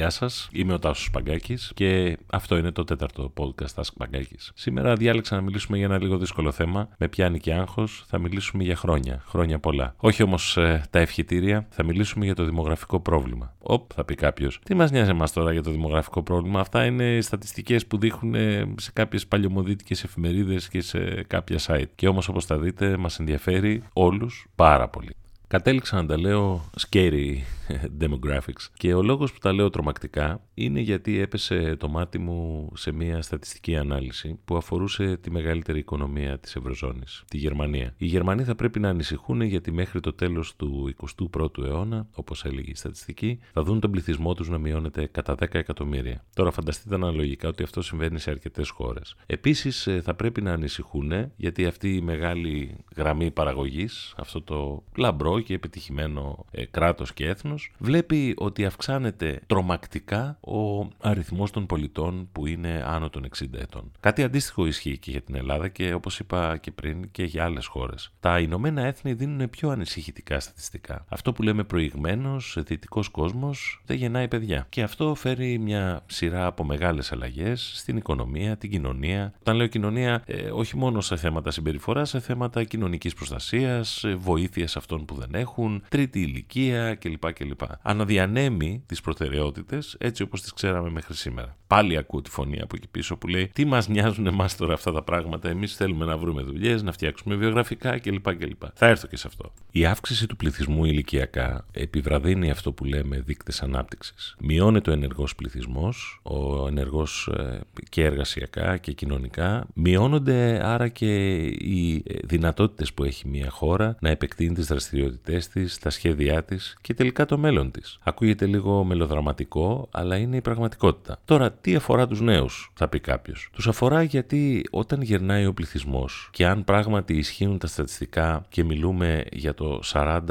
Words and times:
Γεια 0.00 0.10
σας, 0.10 0.48
είμαι 0.52 0.72
ο 0.72 0.78
Τάσος 0.78 1.10
Παγκάκη 1.10 1.58
και 1.74 2.18
αυτό 2.30 2.56
είναι 2.56 2.70
το 2.70 2.84
τέταρτο 2.84 3.32
podcast 3.36 3.74
Ask 3.74 3.92
Παγκάκη. 3.96 4.36
Σήμερα 4.54 4.94
διάλεξα 4.94 5.36
να 5.36 5.42
μιλήσουμε 5.42 5.76
για 5.76 5.86
ένα 5.86 5.98
λίγο 5.98 6.18
δύσκολο 6.18 6.52
θέμα. 6.52 6.88
Με 6.98 7.08
πιάνει 7.08 7.40
και 7.40 7.52
άγχος, 7.52 8.04
θα 8.06 8.18
μιλήσουμε 8.18 8.62
για 8.62 8.76
χρόνια. 8.76 9.22
Χρόνια 9.26 9.58
πολλά. 9.58 9.94
Όχι 9.96 10.22
όμως 10.22 10.56
ε, 10.56 10.82
τα 10.90 10.98
ευχητήρια, 10.98 11.66
θα 11.70 11.84
μιλήσουμε 11.84 12.24
για 12.24 12.34
το 12.34 12.44
δημογραφικό 12.44 13.00
πρόβλημα. 13.00 13.54
Οπ, 13.58 13.90
θα 13.94 14.04
πει 14.04 14.14
κάποιος. 14.14 14.60
Τι 14.64 14.74
μας 14.74 14.90
νοιάζει 14.90 15.10
εμάς 15.10 15.32
τώρα 15.32 15.52
για 15.52 15.62
το 15.62 15.70
δημογραφικό 15.70 16.22
πρόβλημα; 16.22 16.60
Αυτά 16.60 16.84
είναι 16.84 17.20
στατιστικές 17.20 17.86
που 17.86 17.98
δείχνουν 17.98 18.34
σε 18.76 18.90
κάποιες 18.92 19.26
παλιωμοδίτικες 19.26 20.04
εφημερίδες 20.04 20.68
και 20.68 20.80
σε 20.80 21.24
κάποια 21.26 21.58
site. 21.66 21.90
Και 21.94 22.08
όμως, 22.08 22.28
όπως 22.28 22.44
θα 22.44 22.58
δείτε, 22.58 22.96
μας 22.96 23.18
ενδιαφέρει 23.18 23.82
όλους 23.92 24.46
πάρα 24.54 24.88
πολύ. 24.88 25.14
Κατέληξα 25.50 25.96
να 25.96 26.06
τα 26.06 26.18
λέω 26.18 26.70
scary 26.88 27.36
demographics 28.00 28.64
και 28.74 28.94
ο 28.94 29.02
λόγος 29.02 29.32
που 29.32 29.38
τα 29.38 29.52
λέω 29.52 29.70
τρομακτικά 29.70 30.40
είναι 30.54 30.80
γιατί 30.80 31.18
έπεσε 31.18 31.76
το 31.78 31.88
μάτι 31.88 32.18
μου 32.18 32.70
σε 32.74 32.92
μια 32.92 33.22
στατιστική 33.22 33.76
ανάλυση 33.76 34.38
που 34.44 34.56
αφορούσε 34.56 35.16
τη 35.16 35.30
μεγαλύτερη 35.30 35.78
οικονομία 35.78 36.38
της 36.38 36.56
Ευρωζώνης, 36.56 37.24
τη 37.28 37.36
Γερμανία. 37.36 37.94
Οι 37.96 38.06
Γερμανοί 38.06 38.44
θα 38.44 38.54
πρέπει 38.54 38.80
να 38.80 38.88
ανησυχούν 38.88 39.40
γιατί 39.40 39.72
μέχρι 39.72 40.00
το 40.00 40.12
τέλος 40.12 40.56
του 40.56 40.94
21ου 41.32 41.64
αιώνα, 41.64 42.06
όπως 42.14 42.44
έλεγε 42.44 42.70
η 42.70 42.74
στατιστική, 42.74 43.38
θα 43.52 43.62
δουν 43.62 43.80
τον 43.80 43.90
πληθυσμό 43.90 44.34
τους 44.34 44.48
να 44.48 44.58
μειώνεται 44.58 45.06
κατά 45.06 45.34
10 45.34 45.46
εκατομμύρια. 45.54 46.24
Τώρα 46.34 46.50
φανταστείτε 46.50 46.94
αναλογικά 46.94 47.48
ότι 47.48 47.62
αυτό 47.62 47.82
συμβαίνει 47.82 48.18
σε 48.18 48.30
αρκετές 48.30 48.68
χώρες. 48.68 49.14
Επίσης 49.26 49.86
ε, 49.86 50.00
θα 50.00 50.14
πρέπει 50.14 50.42
να 50.42 50.52
ανησυχούν 50.52 51.12
γιατί 51.36 51.66
αυτή 51.66 51.94
η 51.94 52.00
μεγάλη 52.00 52.76
γραμμή 52.96 53.30
παραγωγής, 53.30 54.14
αυτό 54.16 54.42
το 54.42 54.84
λαμπρό 54.96 55.39
και 55.40 55.54
επιτυχημένο 55.54 56.44
ε, 56.50 56.64
κράτος 56.64 57.12
και 57.12 57.26
έθνος 57.26 57.72
βλέπει 57.78 58.34
ότι 58.36 58.64
αυξάνεται 58.64 59.40
τρομακτικά 59.46 60.38
ο 60.40 60.88
αριθμός 61.00 61.50
των 61.50 61.66
πολιτών 61.66 62.28
που 62.32 62.46
είναι 62.46 62.82
άνω 62.86 63.10
των 63.10 63.28
60 63.38 63.46
ετών. 63.52 63.92
Κάτι 64.00 64.22
αντίστοιχο 64.22 64.66
ισχύει 64.66 64.98
και 64.98 65.10
για 65.10 65.20
την 65.20 65.34
Ελλάδα 65.34 65.68
και 65.68 65.94
όπως 65.94 66.18
είπα 66.18 66.56
και 66.56 66.70
πριν 66.70 67.10
και 67.10 67.24
για 67.24 67.44
άλλες 67.44 67.66
χώρες. 67.66 68.12
Τα 68.20 68.40
Ηνωμένα 68.40 68.82
Έθνη 68.82 69.12
δίνουν 69.12 69.50
πιο 69.50 69.70
ανησυχητικά 69.70 70.40
στατιστικά. 70.40 71.04
Αυτό 71.08 71.32
που 71.32 71.42
λέμε 71.42 71.64
προηγμένος, 71.64 72.56
δυτικός 72.66 73.08
κόσμος 73.08 73.82
δεν 73.86 73.96
γεννάει 73.96 74.28
παιδιά. 74.28 74.66
Και 74.68 74.82
αυτό 74.82 75.14
φέρει 75.14 75.58
μια 75.58 76.02
σειρά 76.06 76.46
από 76.46 76.64
μεγάλες 76.64 77.12
αλλαγές 77.12 77.72
στην 77.74 77.96
οικονομία, 77.96 78.56
την 78.56 78.70
κοινωνία. 78.70 79.32
Όταν 79.40 79.56
λέω 79.56 79.66
κοινωνία, 79.66 80.22
ε, 80.26 80.50
όχι 80.50 80.76
μόνο 80.76 81.00
σε 81.00 81.16
θέματα 81.16 81.50
συμπεριφοράς, 81.50 82.08
σε 82.08 82.20
θέματα 82.20 82.64
κοινωνικής 82.64 83.14
προστασίας, 83.14 84.04
ε, 84.04 84.14
βοήθειας 84.14 84.76
αυτών 84.76 85.04
που 85.04 85.14
δεν 85.14 85.29
έχουν, 85.34 85.82
τρίτη 85.88 86.20
ηλικία 86.20 86.94
κλπ. 86.94 87.32
κλπ. 87.32 87.60
Αναδιανέμει 87.82 88.82
τις 88.86 89.00
προτεραιότητες 89.00 89.96
έτσι 89.98 90.22
όπως 90.22 90.42
τις 90.42 90.52
ξέραμε 90.52 90.90
μέχρι 90.90 91.14
σήμερα. 91.14 91.56
Πάλι 91.66 91.96
ακούω 91.96 92.22
τη 92.22 92.30
φωνή 92.30 92.60
από 92.60 92.76
εκεί 92.76 92.88
πίσω 92.88 93.16
που 93.16 93.26
λέει 93.26 93.48
Τι 93.48 93.64
μας 93.64 93.88
νοιάζουν 93.88 94.26
εμάς 94.26 94.56
τώρα 94.56 94.74
αυτά 94.74 94.92
τα 94.92 95.02
πράγματα; 95.02 95.48
Εμείς 95.48 95.74
θέλουμε 95.74 96.04
να 96.04 96.16
βρούμε 96.16 96.42
δουλειές, 96.42 96.82
να 96.82 96.92
φτιάξουμε 96.92 97.34
βιογραφικά 97.34 97.98
κλπ. 97.98 98.34
κλπ. 98.34 98.62
Θα 98.74 98.86
έρθω 98.86 99.06
και 99.06 99.16
σε 99.16 99.26
αυτό. 99.26 99.52
Η 99.70 99.84
αύξηση 99.86 100.26
του 100.26 100.36
πληθυσμού 100.36 100.84
ηλικιακά 100.84 101.66
επιβραδύνει 101.72 102.50
αυτό 102.50 102.72
που 102.72 102.84
λέμε 102.84 103.20
δείκτες 103.26 103.62
ανάπτυξης. 103.62 104.36
Μειώνεται 104.40 104.90
ο 104.90 104.92
ενεργός 104.92 105.34
πληθυσμός, 105.34 106.20
ο 106.22 106.66
ενεργός 106.66 107.28
ε, 107.36 107.60
και 107.88 108.04
εργασιακά 108.04 108.76
και 108.76 108.92
κοινωνικά. 108.92 109.66
Μειώνονται 109.74 110.60
άρα 110.66 110.88
και 110.88 111.44
οι 111.46 112.02
ε, 112.06 112.14
δυνατότητες 112.24 112.92
που 112.92 113.04
έχει 113.04 113.28
μια 113.28 113.50
χώρα 113.50 113.96
να 114.00 114.08
επεκτείνει 114.08 114.54
τις 114.54 114.66
δραστηριότητες 114.66 115.19
της, 115.48 115.78
τα 115.78 115.90
σχέδιά 115.90 116.44
της 116.44 116.76
και 116.80 116.94
τελικά 116.94 117.26
το 117.26 117.38
μέλλον 117.38 117.70
της. 117.70 117.98
Ακούγεται 118.02 118.46
λίγο 118.46 118.84
μελοδραματικό, 118.84 119.88
αλλά 119.90 120.16
είναι 120.16 120.36
η 120.36 120.40
πραγματικότητα. 120.40 121.18
Τώρα, 121.24 121.52
τι 121.52 121.74
αφορά 121.74 122.06
τους 122.06 122.20
νέους, 122.20 122.72
θα 122.74 122.88
πει 122.88 123.00
κάποιος. 123.00 123.48
Τους 123.52 123.68
αφορά 123.68 124.02
γιατί 124.02 124.64
όταν 124.70 125.02
γερνάει 125.02 125.46
ο 125.46 125.54
πληθυσμός 125.54 126.28
και 126.32 126.46
αν 126.46 126.64
πράγματι 126.64 127.16
ισχύουν 127.16 127.58
τα 127.58 127.66
στατιστικά 127.66 128.44
και 128.48 128.64
μιλούμε 128.64 129.24
για 129.32 129.54
το 129.54 129.80
40-45% 129.84 130.26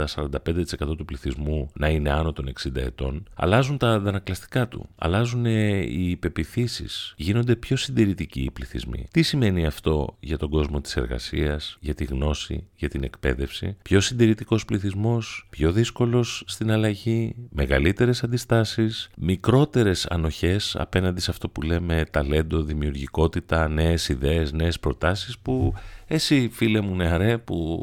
του 0.98 1.06
πληθυσμού 1.06 1.70
να 1.74 1.90
είναι 1.90 2.12
άνω 2.12 2.34
των 2.34 2.54
60 2.64 2.76
ετών, 2.76 3.24
αλλάζουν 3.34 3.78
τα 3.78 3.94
αντανακλαστικά 3.94 4.68
του. 4.68 4.90
Αλλάζουν 4.96 5.46
οι 5.46 6.10
υπεπιθύσει. 6.10 6.86
Γίνονται 7.16 7.56
πιο 7.56 7.76
συντηρητικοί 7.76 8.42
οι 8.42 8.52
πληθυσμοί. 8.52 9.08
Τι 9.12 9.22
σημαίνει 9.22 9.66
αυτό 9.66 10.18
για 10.20 10.38
τον 10.38 10.50
κόσμο 10.50 10.82
της 10.82 10.96
εργασίας, 10.96 11.78
για 11.80 11.94
τη 11.96 12.04
γνώση, 12.04 12.68
για 12.76 12.90
την 12.90 13.04
εκπαίδευση; 13.04 13.78
Πιο 13.82 14.00
συντηρητικός 14.00 14.66
πληθυσμός 14.80 15.48
πιο 15.50 15.72
δύσκολος 15.72 16.44
στην 16.48 16.72
αλλαγή, 16.72 17.36
μεγαλύτερες 17.50 18.24
αντιστάσεις, 18.24 19.10
μικρότερες 19.18 20.06
ανοχές 20.06 20.76
απέναντι 20.80 21.22
σε 21.22 21.32
αυτό 21.32 21.50
που 21.50 21.62
λέμε 21.62 22.04
ταλέντο, 22.12 22.62
δημιουργικότητα, 22.62 23.68
νέες 23.68 24.10
ιδέες, 24.10 24.52
νέες 24.52 24.80
προτάσεις 24.80 25.40
που 25.40 25.74
εσύ 26.12 26.50
φίλε 26.52 26.82
μου 26.82 26.96
νεαρέ 26.96 27.38
που 27.38 27.80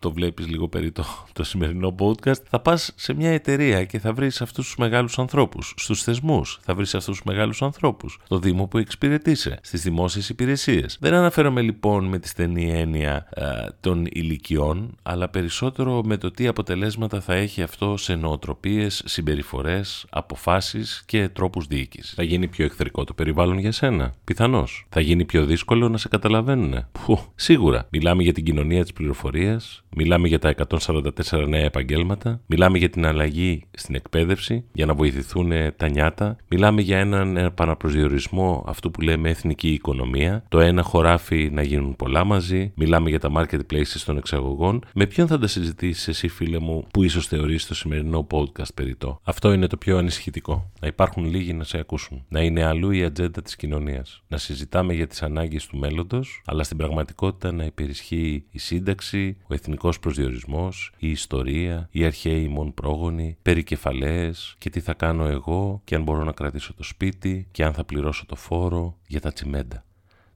το 0.00 0.12
βλέπεις 0.12 0.48
λίγο 0.48 0.68
περί 0.68 0.92
το, 0.92 1.04
το 1.32 1.44
σημερινό 1.44 1.94
podcast 1.98 2.42
θα 2.48 2.60
πας 2.60 2.92
σε 2.96 3.14
μια 3.14 3.30
εταιρεία 3.30 3.84
και 3.84 3.98
θα 3.98 4.12
βρεις 4.12 4.40
αυτούς 4.40 4.66
τους 4.66 4.76
μεγάλους 4.76 5.18
ανθρώπους 5.18 5.74
στους 5.76 6.02
θεσμούς, 6.02 6.58
θα 6.62 6.74
βρεις 6.74 6.94
αυτούς 6.94 7.16
τους 7.16 7.24
μεγάλους 7.26 7.62
ανθρώπους 7.62 8.18
στο 8.24 8.38
Δήμο 8.38 8.66
που 8.66 8.78
εξυπηρετείσαι, 8.78 9.58
στις 9.62 9.82
δημόσιες 9.82 10.28
υπηρεσίες. 10.28 10.96
Δεν 11.00 11.14
αναφέρομαι 11.14 11.60
λοιπόν 11.60 12.04
με 12.04 12.18
τη 12.18 12.28
στενή 12.28 12.70
έννοια 12.70 13.28
ε, 13.34 13.44
των 13.80 14.06
ηλικιών 14.10 14.96
αλλά 15.02 15.28
περισσότερο 15.28 16.02
με 16.04 16.16
το 16.16 16.30
τι 16.30 16.46
αποτελέσματα 16.46 17.20
θα 17.20 17.34
έχει 17.34 17.62
αυτό 17.62 17.96
σε 17.96 18.14
νοοτροπίες, 18.14 19.02
συμπεριφορές, 19.04 20.06
αποφάσεις 20.10 21.02
και 21.06 21.28
τρόπους 21.28 21.66
διοίκησης. 21.66 22.14
Θα 22.14 22.22
γίνει 22.22 22.48
πιο 22.48 22.64
εχθρικό 22.64 23.04
το 23.04 23.14
περιβάλλον 23.14 23.58
για 23.58 23.72
σένα. 23.72 24.14
Πιθανώς. 24.24 24.86
Θα 24.88 25.00
γίνει 25.00 25.24
πιο 25.24 25.44
δύσκολο 25.44 25.88
να 25.88 25.96
σε 25.96 26.08
καταλαβαίνουν. 26.08 26.86
Που, 26.92 27.18
σίγουρα. 27.34 27.59
Μιλάμε 27.90 28.22
για 28.22 28.32
την 28.32 28.44
κοινωνία 28.44 28.82
της 28.82 28.92
πληροφορίας, 28.92 29.84
μιλάμε 29.96 30.28
για 30.28 30.38
τα 30.38 30.48
144 30.48 31.48
νέα 31.48 31.64
επαγγέλματα, 31.64 32.40
μιλάμε 32.46 32.78
για 32.78 32.90
την 32.90 33.06
αλλαγή 33.06 33.64
στην 33.70 33.94
εκπαίδευση 33.94 34.64
για 34.72 34.86
να 34.86 34.94
βοηθηθούν 34.94 35.52
τα 35.76 35.88
νιάτα, 35.88 36.36
μιλάμε 36.48 36.80
για 36.80 36.98
έναν 36.98 37.36
επαναπροσδιορισμό 37.36 38.64
αυτού 38.66 38.90
που 38.90 39.00
λέμε 39.00 39.30
εθνική 39.30 39.68
οικονομία, 39.68 40.44
το 40.48 40.60
ένα 40.60 40.82
χωράφι 40.82 41.50
να 41.52 41.62
γίνουν 41.62 41.96
πολλά 41.96 42.24
μαζί, 42.24 42.72
μιλάμε 42.74 43.08
για 43.08 43.20
τα 43.20 43.30
marketplaces 43.36 44.02
των 44.04 44.16
εξαγωγών. 44.16 44.84
Με 44.94 45.06
ποιον 45.06 45.26
θα 45.26 45.38
τα 45.38 45.46
συζητήσεις 45.46 46.08
εσύ, 46.08 46.28
φίλε 46.28 46.58
μου, 46.58 46.86
που 46.90 47.02
ίσως 47.02 47.26
θεωρείς 47.26 47.66
το 47.66 47.74
σημερινό 47.74 48.26
podcast 48.30 48.74
περιττό; 48.74 49.20
Αυτό 49.22 49.52
είναι 49.52 49.66
το 49.66 49.76
πιο 49.76 49.98
ανησυχητικό. 49.98 50.70
Να 50.80 50.86
υπάρχουν 50.86 51.24
λίγοι 51.24 51.52
να 51.52 51.64
σε 51.64 51.78
ακούσουν. 51.78 52.24
Να 52.28 52.40
είναι 52.40 52.64
αλλού 52.64 52.90
η 52.90 53.04
ατζέντα 53.04 53.42
της 53.42 53.56
κοινωνίας. 53.56 54.22
Να 54.28 54.36
συζητάμε 54.36 54.94
για 54.94 55.06
τις 55.06 55.22
ανάγκες 55.22 55.66
του 55.66 55.76
μέλλοντος, 55.76 56.42
αλλά 56.46 56.62
στην 56.62 56.76
πραγματικότητα 56.76 57.49
να 57.52 57.64
υπερισχύει 57.64 58.46
η 58.50 58.58
σύνταξη, 58.58 59.36
ο 59.42 59.54
εθνικός 59.54 59.98
προσδιορισμός, 59.98 60.92
η 60.98 61.10
ιστορία, 61.10 61.88
οι 61.90 62.04
αρχαίοι 62.04 62.42
ημών 62.42 62.74
πρόγονοι, 62.74 63.36
περικεφαλαίες 63.42 64.54
και 64.58 64.70
τι 64.70 64.80
θα 64.80 64.94
κάνω 64.94 65.26
εγώ 65.26 65.80
και 65.84 65.94
αν 65.94 66.02
μπορώ 66.02 66.24
να 66.24 66.32
κρατήσω 66.32 66.74
το 66.74 66.82
σπίτι 66.82 67.48
και 67.50 67.64
αν 67.64 67.72
θα 67.72 67.84
πληρώσω 67.84 68.26
το 68.26 68.34
φόρο 68.34 68.98
για 69.06 69.20
τα 69.20 69.32
τσιμέντα. 69.32 69.84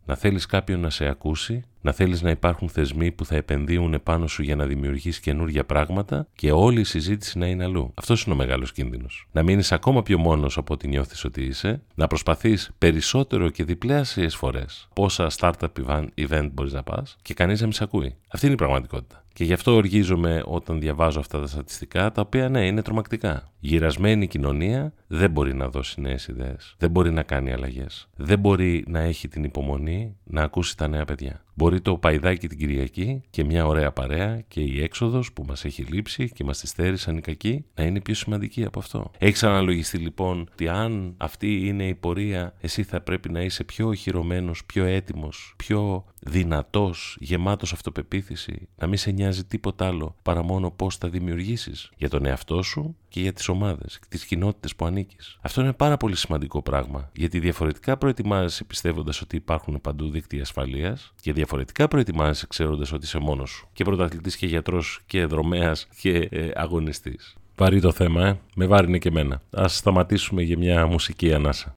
Να 0.04 0.14
θέλεις 0.14 0.46
κάποιον 0.46 0.80
να 0.80 0.90
σε 0.90 1.06
ακούσει 1.06 1.64
να 1.84 1.92
θέλεις 1.92 2.22
να 2.22 2.30
υπάρχουν 2.30 2.68
θεσμοί 2.68 3.12
που 3.12 3.24
θα 3.24 3.36
επενδύουν 3.36 3.94
επάνω 3.94 4.26
σου 4.26 4.42
για 4.42 4.56
να 4.56 4.66
δημιουργείς 4.66 5.20
καινούργια 5.20 5.64
πράγματα 5.64 6.26
και 6.34 6.52
όλη 6.52 6.80
η 6.80 6.84
συζήτηση 6.84 7.38
να 7.38 7.46
είναι 7.46 7.64
αλλού. 7.64 7.92
Αυτός 7.94 8.24
είναι 8.24 8.34
ο 8.34 8.38
μεγάλος 8.38 8.72
κίνδυνος. 8.72 9.28
Να 9.32 9.42
μείνεις 9.42 9.72
ακόμα 9.72 10.02
πιο 10.02 10.18
μόνος 10.18 10.56
από 10.56 10.74
ό,τι 10.74 10.88
νιώθεις 10.88 11.24
ότι 11.24 11.42
είσαι, 11.42 11.82
να 11.94 12.06
προσπαθείς 12.06 12.70
περισσότερο 12.78 13.50
και 13.50 13.64
διπλάσιες 13.64 14.36
φορές 14.36 14.88
πόσα 14.92 15.30
startup 15.38 15.68
event 16.14 16.48
μπορείς 16.52 16.72
να 16.72 16.82
πας 16.82 17.16
και 17.22 17.34
κανείς 17.34 17.58
να 17.60 17.66
μην 17.66 17.74
σε 17.74 17.84
ακούει. 17.84 18.16
Αυτή 18.28 18.46
είναι 18.46 18.54
η 18.54 18.58
πραγματικότητα. 18.58 19.24
Και 19.32 19.44
γι' 19.44 19.52
αυτό 19.52 19.74
οργίζομαι 19.74 20.42
όταν 20.44 20.80
διαβάζω 20.80 21.20
αυτά 21.20 21.40
τα 21.40 21.46
στατιστικά, 21.46 22.12
τα 22.12 22.20
οποία 22.20 22.48
ναι, 22.48 22.66
είναι 22.66 22.82
τρομακτικά. 22.82 23.52
Γυρασμένη 23.60 24.26
κοινωνία 24.26 24.92
δεν 25.14 25.30
μπορεί 25.30 25.54
να 25.54 25.68
δώσει 25.68 26.00
νέες 26.00 26.26
ιδέες. 26.26 26.74
Δεν 26.78 26.90
μπορεί 26.90 27.12
να 27.12 27.22
κάνει 27.22 27.52
αλλαγές. 27.52 28.08
Δεν 28.16 28.38
μπορεί 28.38 28.84
να 28.88 29.00
έχει 29.00 29.28
την 29.28 29.44
υπομονή 29.44 30.16
να 30.24 30.42
ακούσει 30.42 30.76
τα 30.76 30.88
νέα 30.88 31.04
παιδιά. 31.04 31.44
Μπορεί 31.56 31.80
το 31.80 31.96
παϊδάκι 31.96 32.48
την 32.48 32.58
Κυριακή 32.58 33.22
και 33.30 33.44
μια 33.44 33.66
ωραία 33.66 33.92
παρέα 33.92 34.40
και 34.48 34.60
η 34.60 34.82
έξοδος 34.82 35.32
που 35.32 35.44
μας 35.48 35.64
έχει 35.64 35.82
λείψει 35.82 36.30
και 36.30 36.44
μας 36.44 36.58
τη 36.58 36.66
στέρισαν 36.66 37.16
οι 37.16 37.20
κακοί 37.20 37.64
να 37.74 37.84
είναι 37.84 38.00
πιο 38.00 38.14
σημαντική 38.14 38.64
από 38.64 38.78
αυτό. 38.78 39.10
Έχεις 39.18 39.42
αναλογιστεί 39.42 39.98
λοιπόν 39.98 40.48
ότι 40.52 40.68
αν 40.68 41.14
αυτή 41.16 41.66
είναι 41.66 41.88
η 41.88 41.94
πορεία, 41.94 42.54
εσύ 42.60 42.82
θα 42.82 43.00
πρέπει 43.00 43.30
να 43.30 43.40
είσαι 43.40 43.64
πιο 43.64 43.88
οχυρωμένος, 43.88 44.64
πιο 44.64 44.84
έτοιμος, 44.84 45.54
πιο 45.56 46.04
δυνατός, 46.20 47.16
γεμάτος 47.20 47.72
αυτοπεποίθηση, 47.72 48.68
να 48.76 48.86
μην 48.86 48.98
σε 48.98 49.10
νοιάζει 49.10 49.44
τίποτα 49.44 49.86
άλλο 49.86 50.16
παρά 50.22 50.42
μόνο 50.42 50.70
πώς 50.70 50.96
θα 50.96 51.08
δημιουργήσεις 51.08 51.90
για 51.96 52.08
τον 52.08 52.26
εαυτό 52.26 52.62
σου 52.62 52.96
και 53.08 53.20
για 53.20 53.32
τις 53.32 53.48
ομάδες, 53.48 54.00
τις 54.08 54.24
κοινότητες 54.24 54.76
που 54.76 54.84
ανήκει. 54.84 55.03
Αυτό 55.40 55.60
είναι 55.60 55.72
πάρα 55.72 55.96
πολύ 55.96 56.16
σημαντικό 56.16 56.62
πράγμα, 56.62 57.10
γιατί 57.12 57.38
διαφορετικά 57.38 57.96
προετοιμάζεσαι 57.96 58.64
πιστεύοντας 58.64 59.20
ότι 59.20 59.36
υπάρχουν 59.36 59.80
παντού 59.80 60.10
δίκτυα 60.10 60.42
ασφαλείας 60.42 61.12
και 61.20 61.32
διαφορετικά 61.32 61.88
προετοιμάζεσαι 61.88 62.46
ξέροντας 62.46 62.92
ότι 62.92 63.04
είσαι 63.04 63.18
μόνος 63.18 63.50
σου. 63.50 63.68
Και 63.72 63.84
πρωταθλητής 63.84 64.36
και 64.36 64.46
γιατρός 64.46 65.00
και 65.06 65.26
δρομέας 65.26 65.88
και 66.00 66.28
ε, 66.30 66.50
αγωνιστής. 66.54 67.36
Βαρύ 67.56 67.80
το 67.80 67.92
θέμα, 67.92 68.26
ε. 68.26 68.38
Με 68.54 68.66
βάρινε 68.66 68.98
και 68.98 69.08
εμένα. 69.08 69.42
Ας 69.50 69.76
σταματήσουμε 69.76 70.42
για 70.42 70.58
μια 70.58 70.86
μουσική 70.86 71.34
ανάσα. 71.34 71.74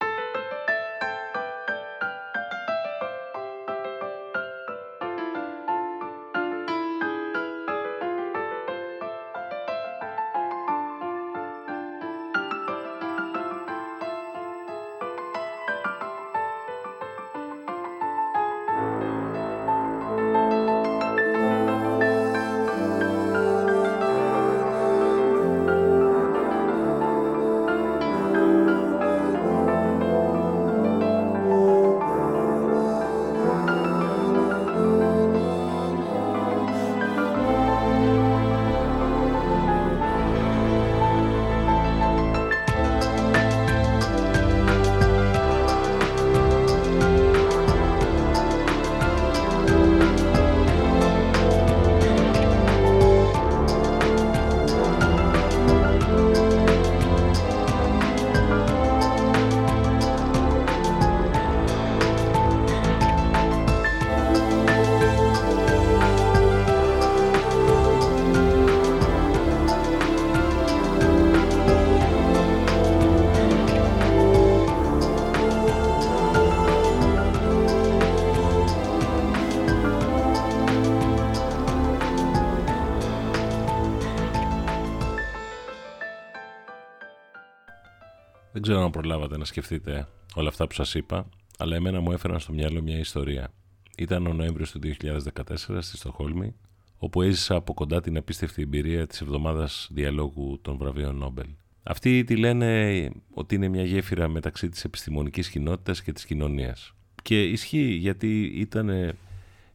Ξέρω 88.67 88.83
αν 88.83 88.91
προλάβατε 88.91 89.37
να 89.37 89.45
σκεφτείτε 89.45 90.07
όλα 90.33 90.49
αυτά 90.49 90.67
που 90.67 90.73
σας 90.73 90.95
είπα, 90.95 91.29
αλλά 91.57 91.75
εμένα 91.75 91.99
μου 91.99 92.11
έφεραν 92.11 92.39
στο 92.39 92.53
μυαλό 92.53 92.81
μια 92.81 92.97
ιστορία. 92.97 93.53
Ήταν 93.97 94.27
ο 94.27 94.33
Νοέμβριος 94.33 94.71
του 94.71 94.79
2014 94.79 95.77
στη 95.79 95.97
Στοχόλμη, 95.97 96.55
όπου 96.97 97.21
έζησα 97.21 97.55
από 97.55 97.73
κοντά 97.73 98.01
την 98.01 98.17
απίστευτη 98.17 98.61
εμπειρία 98.61 99.07
της 99.07 99.21
εβδομάδας 99.21 99.89
διαλόγου 99.91 100.59
των 100.61 100.77
βραβείων 100.77 101.15
Νόμπελ. 101.15 101.47
Αυτοί 101.83 102.23
τη 102.23 102.35
λένε 102.35 103.11
ότι 103.33 103.55
είναι 103.55 103.67
μια 103.67 103.83
γέφυρα 103.83 104.27
μεταξύ 104.27 104.69
της 104.69 104.83
επιστημονικής 104.83 105.49
κοινότητας 105.49 106.03
και 106.03 106.11
της 106.11 106.25
κοινωνίας. 106.25 106.93
Και 107.23 107.43
ισχύει 107.43 107.91
γιατί 107.91 108.43
ήταν 108.43 108.89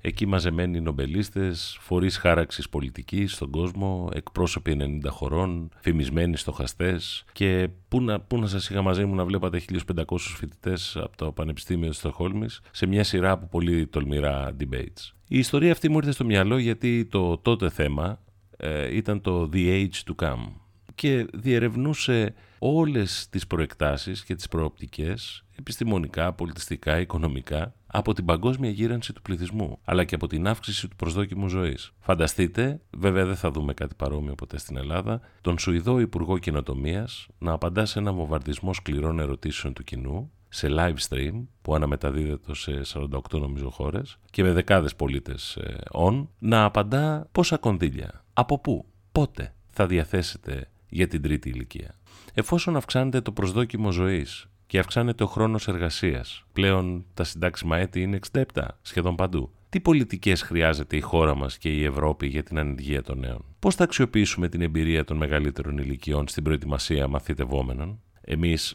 Εκεί 0.04 0.26
μαζεμένοι 0.26 0.80
νομπελίστες, 0.80 1.76
φορείς 1.80 2.16
χάραξης 2.16 2.68
πολιτικής 2.68 3.32
στον 3.32 3.50
κόσμο, 3.50 4.08
εκπρόσωποι 4.14 5.00
90 5.04 5.08
χωρών, 5.08 5.68
φημισμένοι 5.80 6.36
στοχαστές 6.36 7.24
και 7.32 7.68
πού 7.88 8.02
να, 8.02 8.20
πού 8.20 8.38
να 8.38 8.46
σας 8.46 8.70
είχα 8.70 8.82
μαζί 8.82 9.04
μου 9.04 9.14
να 9.14 9.24
βλέπατε 9.24 9.62
1500 9.96 10.04
φοιτητές 10.18 10.96
από 10.96 11.16
το 11.16 11.32
Πανεπιστήμιο 11.32 11.88
της 11.88 11.98
Στοχόλμης 11.98 12.60
σε 12.70 12.86
μια 12.86 13.04
σειρά 13.04 13.30
από 13.30 13.46
πολύ 13.46 13.86
τολμηρά 13.86 14.56
debates. 14.60 15.12
Η 15.28 15.38
ιστορία 15.38 15.72
αυτή 15.72 15.88
μου 15.90 15.96
ήρθε 15.96 16.12
στο 16.12 16.24
μυαλό 16.24 16.58
γιατί 16.58 17.04
το 17.04 17.38
τότε 17.38 17.70
θέμα 17.70 18.20
ε, 18.56 18.96
ήταν 18.96 19.20
το 19.20 19.48
The 19.52 19.86
Age 19.86 20.12
to 20.12 20.24
Come 20.24 20.61
και 20.94 21.26
διερευνούσε 21.32 22.34
όλες 22.58 23.28
τις 23.30 23.46
προεκτάσεις 23.46 24.24
και 24.24 24.34
τις 24.34 24.48
προοπτικές 24.48 25.44
επιστημονικά, 25.58 26.32
πολιτιστικά, 26.32 27.00
οικονομικά 27.00 27.74
από 27.86 28.12
την 28.12 28.24
παγκόσμια 28.24 28.70
γύρανση 28.70 29.12
του 29.12 29.22
πληθυσμού, 29.22 29.78
αλλά 29.84 30.04
και 30.04 30.14
από 30.14 30.26
την 30.26 30.46
αύξηση 30.46 30.88
του 30.88 30.96
προσδόκιμου 30.96 31.48
ζωής. 31.48 31.92
Φανταστείτε, 32.00 32.80
βέβαια 32.90 33.24
δεν 33.24 33.36
θα 33.36 33.50
δούμε 33.50 33.74
κάτι 33.74 33.94
παρόμοιο 33.94 34.34
ποτέ 34.34 34.58
στην 34.58 34.76
Ελλάδα, 34.76 35.20
τον 35.40 35.58
Σουηδό 35.58 36.00
Υπουργό 36.00 36.38
Καινοτομίας 36.38 37.26
να 37.38 37.52
απαντά 37.52 37.84
σε 37.84 37.98
ένα 37.98 38.12
βομβαρδισμό 38.12 38.72
σκληρών 38.72 39.18
ερωτήσεων 39.18 39.72
του 39.72 39.84
κοινού 39.84 40.30
σε 40.48 40.68
live 40.70 40.96
stream 41.08 41.44
που 41.62 41.74
αναμεταδίδεται 41.74 42.54
σε 42.54 42.80
48 42.94 43.40
νομίζω 43.40 43.70
χώρες 43.70 44.18
και 44.30 44.42
με 44.42 44.52
δεκάδες 44.52 44.94
πολίτες 44.96 45.56
ε, 45.56 45.78
on 45.92 46.26
να 46.38 46.64
απαντά 46.64 47.28
πόσα 47.32 47.56
κονδύλια, 47.56 48.24
από 48.32 48.58
πού, 48.58 48.84
πότε 49.12 49.54
θα 49.70 49.86
διαθέσετε 49.86 50.70
για 50.92 51.06
την 51.06 51.22
τρίτη 51.22 51.48
ηλικία. 51.48 51.94
Εφόσον 52.34 52.76
αυξάνεται 52.76 53.20
το 53.20 53.32
προσδόκιμο 53.32 53.90
ζωής 53.90 54.46
και 54.66 54.78
αυξάνεται 54.78 55.22
ο 55.22 55.26
χρόνος 55.26 55.68
εργασίας, 55.68 56.44
πλέον 56.52 57.04
τα 57.14 57.24
συντάξιμα 57.24 57.76
έτη 57.78 58.02
είναι 58.02 58.18
67 58.32 58.42
σχεδόν 58.82 59.16
παντού. 59.16 59.52
Τι 59.68 59.80
πολιτικές 59.80 60.42
χρειάζεται 60.42 60.96
η 60.96 61.00
χώρα 61.00 61.34
μας 61.34 61.58
και 61.58 61.68
η 61.68 61.84
Ευρώπη 61.84 62.26
για 62.26 62.42
την 62.42 62.58
ανεργία 62.58 63.02
των 63.02 63.18
νέων; 63.18 63.44
Πώς 63.58 63.74
θα 63.74 63.84
αξιοποιήσουμε 63.84 64.48
την 64.48 64.60
εμπειρία 64.60 65.04
των 65.04 65.16
μεγαλύτερων 65.16 65.78
ηλικιών 65.78 66.28
στην 66.28 66.42
προετοιμασία 66.42 67.08
μαθητευόμενων; 67.08 68.00
Εμείς 68.24 68.74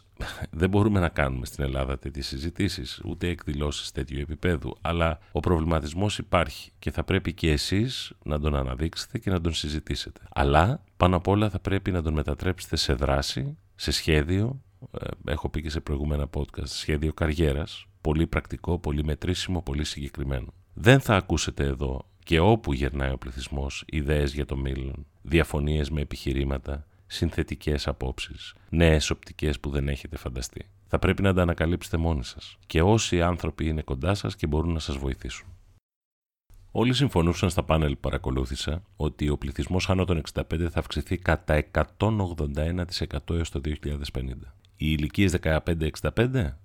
δεν 0.50 0.70
μπορούμε 0.70 1.00
να 1.00 1.08
κάνουμε 1.08 1.46
στην 1.46 1.64
Ελλάδα 1.64 1.98
τέτοιες 1.98 2.26
συζητήσεις, 2.26 3.00
ούτε 3.04 3.28
εκδηλώσεις 3.28 3.92
τέτοιου 3.92 4.20
επίπεδου, 4.20 4.76
αλλά 4.80 5.18
ο 5.32 5.40
προβληματισμός 5.40 6.18
υπάρχει 6.18 6.70
και 6.78 6.90
θα 6.90 7.04
πρέπει 7.04 7.32
και 7.32 7.50
εσείς 7.50 8.12
να 8.24 8.40
τον 8.40 8.54
αναδείξετε 8.54 9.18
και 9.18 9.30
να 9.30 9.40
τον 9.40 9.54
συζητήσετε. 9.54 10.20
Αλλά 10.32 10.84
πάνω 10.96 11.16
απ' 11.16 11.28
όλα 11.28 11.50
θα 11.50 11.60
πρέπει 11.60 11.90
να 11.90 12.02
τον 12.02 12.12
μετατρέψετε 12.12 12.76
σε 12.76 12.92
δράση, 12.92 13.56
σε 13.74 13.90
σχέδιο, 13.90 14.62
ε, 15.00 15.06
έχω 15.32 15.48
πει 15.48 15.62
και 15.62 15.70
σε 15.70 15.80
προηγούμενα 15.80 16.28
podcast, 16.36 16.66
σχέδιο 16.66 17.12
καριέρας, 17.12 17.86
πολύ 18.00 18.26
πρακτικό, 18.26 18.78
πολύ 18.78 19.04
μετρήσιμο, 19.04 19.62
πολύ 19.62 19.84
συγκεκριμένο. 19.84 20.46
Δεν 20.74 21.00
θα 21.00 21.16
ακούσετε 21.16 21.64
εδώ 21.64 22.08
και 22.24 22.38
όπου 22.38 22.72
γερνάει 22.72 23.12
ο 23.12 23.18
πληθυσμός 23.18 23.84
ιδέες 23.86 24.34
για 24.34 24.46
το 24.46 24.56
μέλλον, 24.56 25.06
διαφωνίες 25.22 25.90
με 25.90 26.00
επιχειρήματα, 26.00 26.86
συνθετικές 27.08 27.88
απόψεις, 27.88 28.54
νέες 28.68 29.10
οπτικές 29.10 29.60
που 29.60 29.70
δεν 29.70 29.88
έχετε 29.88 30.16
φανταστεί. 30.16 30.68
Θα 30.86 30.98
πρέπει 30.98 31.22
να 31.22 31.34
τα 31.34 31.42
ανακαλύψετε 31.42 31.96
μόνοι 31.96 32.24
σας 32.24 32.56
και 32.66 32.82
όσοι 32.82 33.22
άνθρωποι 33.22 33.66
είναι 33.66 33.82
κοντά 33.82 34.14
σας 34.14 34.36
και 34.36 34.46
μπορούν 34.46 34.72
να 34.72 34.78
σας 34.78 34.96
βοηθήσουν. 34.96 35.46
Όλοι 36.70 36.94
συμφωνούσαν 36.94 37.50
στα 37.50 37.62
πάνελ 37.62 37.92
που 37.92 38.00
παρακολούθησα 38.00 38.82
ότι 38.96 39.28
ο 39.28 39.38
πληθυσμός 39.38 39.90
άνω 39.90 40.04
των 40.04 40.22
65 40.34 40.42
θα 40.70 40.78
αυξηθεί 40.78 41.16
κατά 41.16 41.64
181% 41.72 43.34
έως 43.34 43.50
το 43.50 43.60
2050. 43.60 44.54
Οι 44.76 44.94
ηλικίες 44.98 45.36
15-65, 45.42 46.58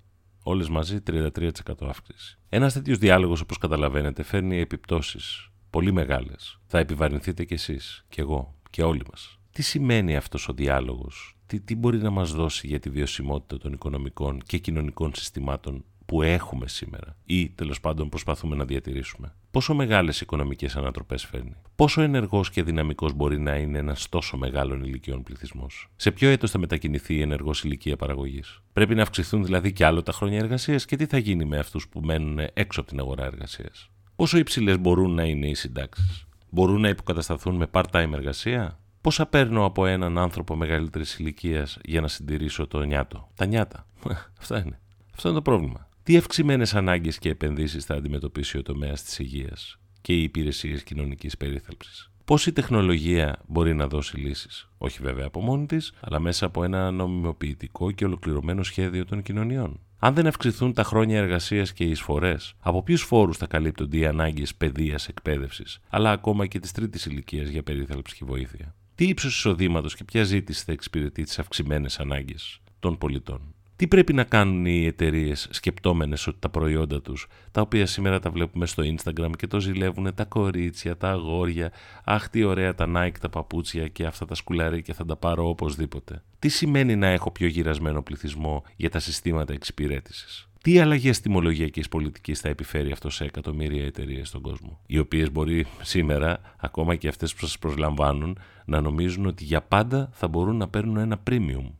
όλες 0.43 0.69
μαζί 0.69 1.01
33% 1.01 1.39
αύξηση. 1.79 2.37
Ένας 2.49 2.73
τέτοιος 2.73 2.97
διάλογος 2.97 3.41
όπως 3.41 3.57
καταλαβαίνετε 3.57 4.23
φέρνει 4.23 4.59
επιπτώσεις 4.59 5.49
πολύ 5.69 5.91
μεγάλες. 5.91 6.59
Θα 6.65 6.79
επιβαρυνθείτε 6.79 7.43
κι 7.43 7.53
εσείς, 7.53 8.05
κι 8.09 8.19
εγώ, 8.19 8.55
και 8.69 8.83
όλοι 8.83 9.01
μας. 9.11 9.39
Τι 9.53 9.61
σημαίνει 9.61 10.15
αυτός 10.15 10.47
ο 10.47 10.53
διάλογος, 10.53 11.37
τι, 11.45 11.59
τι 11.59 11.75
μπορεί 11.75 11.97
να 11.97 12.09
μας 12.09 12.31
δώσει 12.31 12.67
για 12.67 12.79
τη 12.79 12.89
βιωσιμότητα 12.89 13.57
των 13.57 13.73
οικονομικών 13.73 14.41
και 14.45 14.57
κοινωνικών 14.57 15.11
συστημάτων 15.15 15.85
που 16.05 16.21
έχουμε 16.21 16.67
σήμερα 16.67 17.15
ή 17.25 17.49
τέλος 17.49 17.79
πάντων 17.79 18.09
προσπαθούμε 18.09 18.55
να 18.55 18.65
διατηρήσουμε; 18.65 19.35
Πόσο 19.51 19.73
μεγάλες 19.73 20.21
οικονομικές 20.21 20.75
ανατροπές 20.75 21.25
φέρνει; 21.25 21.55
Πόσο 21.75 22.01
ενεργός 22.01 22.49
και 22.49 22.63
δυναμικός 22.63 23.13
μπορεί 23.13 23.39
να 23.39 23.55
είναι 23.55 23.77
ένας 23.77 24.09
τόσο 24.09 24.37
μεγάλων 24.37 24.83
ηλικιών 24.83 25.23
πληθυσμός; 25.23 25.89
Σε 25.95 26.11
ποιο 26.11 26.29
έτος 26.29 26.51
θα 26.51 26.57
μετακινηθεί 26.59 27.15
η 27.15 27.21
ενεργός 27.21 27.63
ηλικία 27.63 27.95
παραγωγής; 27.95 28.61
Πρέπει 28.73 28.95
να 28.95 29.01
αυξηθούν 29.01 29.45
δηλαδή 29.45 29.71
κι 29.71 29.83
άλλο 29.83 30.03
τα 30.03 30.11
χρόνια 30.11 30.39
εργασίας 30.39 30.85
και 30.85 30.95
τι 30.95 31.05
θα 31.05 31.17
γίνει 31.17 31.45
με 31.45 31.57
αυτούς 31.57 31.87
που 31.87 31.99
μένουν 31.99 32.39
έξω 32.53 32.79
από 32.79 32.89
την 32.89 32.99
αγορά 32.99 33.25
εργασίας; 33.25 33.89
Πόσο 34.15 34.37
υψηλές 34.37 34.79
μπορούν 34.79 35.13
να 35.13 35.23
είναι 35.23 35.47
οι 35.47 35.55
συντάξεις; 35.55 36.27
Μπορούν 36.49 36.81
να 36.81 36.89
υποκατασταθούν 36.89 37.55
με 37.55 37.67
part-time 37.71 38.11
εργασία; 38.13 38.77
Πόσα 39.03 39.25
παίρνω 39.25 39.65
από 39.65 39.85
έναν 39.85 40.17
άνθρωπο 40.17 40.55
μεγαλύτερης 40.55 41.19
ηλικίας 41.19 41.77
για 41.83 42.01
να 42.01 42.07
συντηρήσω 42.07 42.67
το 42.67 42.83
νιάτο; 42.83 43.29
Τα 43.35 43.45
νιάτα. 43.45 43.87
Αυτά 44.39 44.59
είναι. 44.65 44.79
Αυτό 45.13 45.27
είναι 45.27 45.37
το 45.37 45.43
πρόβλημα. 45.43 45.87
Τι 46.03 46.17
αυξημένες 46.17 46.75
ανάγκες 46.75 47.17
και 47.19 47.29
επενδύσεις 47.29 47.85
θα 47.85 47.95
αντιμετωπίσει 47.95 48.57
ο 48.57 48.61
τομέας 48.61 49.03
της 49.03 49.19
υγείας 49.19 49.79
και 50.01 50.13
οι 50.13 50.23
υπηρεσίες 50.23 50.83
κοινωνικής 50.83 51.37
περίθαλψης; 51.37 52.11
Πώ 52.25 52.37
η 52.45 52.51
τεχνολογία 52.51 53.39
μπορεί 53.47 53.73
να 53.73 53.87
δώσει 53.87 54.17
λύσεις, 54.17 54.69
όχι 54.77 54.99
βέβαια 55.01 55.25
από 55.25 55.41
μόνη 55.41 55.65
της, 55.65 55.93
αλλά 55.99 56.19
μέσα 56.19 56.45
από 56.45 56.63
ένα 56.63 56.91
νομιμοποιητικό 56.91 57.91
και 57.91 58.05
ολοκληρωμένο 58.05 58.63
σχέδιο 58.63 59.05
των 59.05 59.21
κοινωνιών. 59.21 59.79
Αν 59.99 60.13
δεν 60.13 60.27
αυξηθούν 60.27 60.73
τα 60.73 60.83
χρόνια 60.83 61.17
εργασίας 61.17 61.73
και 61.73 61.83
οι 61.83 61.89
εισφορές, 61.89 62.53
από 62.59 62.83
ποιους 62.83 63.01
φόρους 63.01 63.37
θα 63.37 63.47
καλύπτονται 63.47 63.97
οι 63.97 64.05
ανάγκες 64.05 64.55
παιδείας, 64.55 65.07
εκπαίδευσης, 65.07 65.79
αλλά 65.89 66.11
ακόμα 66.11 66.45
και 66.45 66.59
της 66.59 66.71
τρίτης 66.71 67.05
ηλικίας 67.05 67.47
για 67.47 67.63
περίθαλψη 67.63 68.15
και 68.15 68.25
βοήθεια; 68.25 68.75
Τι 68.95 69.07
ύψος 69.07 69.35
εισοδήματος 69.35 69.95
και 69.95 70.03
ποια 70.03 70.23
ζήτηση 70.23 70.63
θα 70.65 70.71
εξυπηρετεί 70.71 71.23
τις 71.23 71.39
αυξημένες 71.39 71.99
ανάγκες 71.99 72.61
των 72.79 72.97
πολιτών; 72.97 73.53
Τι 73.75 73.87
πρέπει 73.87 74.13
να 74.13 74.23
κάνουν 74.23 74.65
οι 74.65 74.85
εταιρείες 74.85 75.47
σκεπτόμενες 75.51 76.27
ότι 76.27 76.37
τα 76.39 76.49
προϊόντα 76.49 77.01
τους, 77.01 77.27
τα 77.51 77.61
οποία 77.61 77.85
σήμερα 77.85 78.19
τα 78.19 78.29
βλέπουμε 78.29 78.65
στο 78.65 78.83
Instagram 78.85 79.31
και 79.37 79.47
το 79.47 79.59
ζηλεύουν 79.59 80.13
τα 80.13 80.25
κορίτσια, 80.25 80.97
τα 80.97 81.09
αγόρια, 81.09 81.71
αχ 82.03 82.29
τι 82.29 82.43
ωραία 82.43 82.75
τα 82.75 82.91
Nike, 82.95 83.17
τα 83.19 83.29
παπούτσια 83.29 83.87
και 83.87 84.05
αυτά 84.05 84.25
τα 84.25 84.35
σκουλαρίκια 84.35 84.93
θα 84.93 85.05
τα 85.05 85.15
πάρω 85.15 85.49
οπωσδήποτε. 85.49 86.23
Τι 86.39 86.49
σημαίνει 86.49 86.95
να 86.95 87.07
έχω 87.07 87.31
πιο 87.31 87.47
γυρασμένο 87.47 88.01
πληθυσμό 88.03 88.63
για 88.75 88.89
τα 88.89 88.99
συστήματα 88.99 89.53
εξυπηρέτησης; 89.53 90.47
Τι 90.63 90.79
αλλαγές 90.79 91.19
τιμολογιακής 91.19 91.87
πολιτικής 91.87 92.39
θα 92.39 92.49
επιφέρει 92.49 92.91
αυτό 92.91 93.09
σε 93.09 93.23
εκατομμύρια 93.23 93.85
εταιρείες 93.85 94.27
στον 94.27 94.41
κόσμο, 94.41 94.79
οι 94.85 94.99
οποίες 94.99 95.31
μπορεί 95.31 95.65
σήμερα, 95.81 96.39
ακόμα 96.57 96.95
και 96.95 97.07
αυτές 97.07 97.33
που 97.33 97.39
σας 97.39 97.59
προσλαμβάνουν, 97.59 98.37
να 98.65 98.81
νομίζουν 98.81 99.25
ότι 99.25 99.43
για 99.43 99.61
πάντα 99.61 100.09
θα 100.13 100.27
μπορούν 100.27 100.55
να 100.55 100.67
παίρνουν 100.67 100.97
ένα 100.97 101.23
premium 101.29 101.71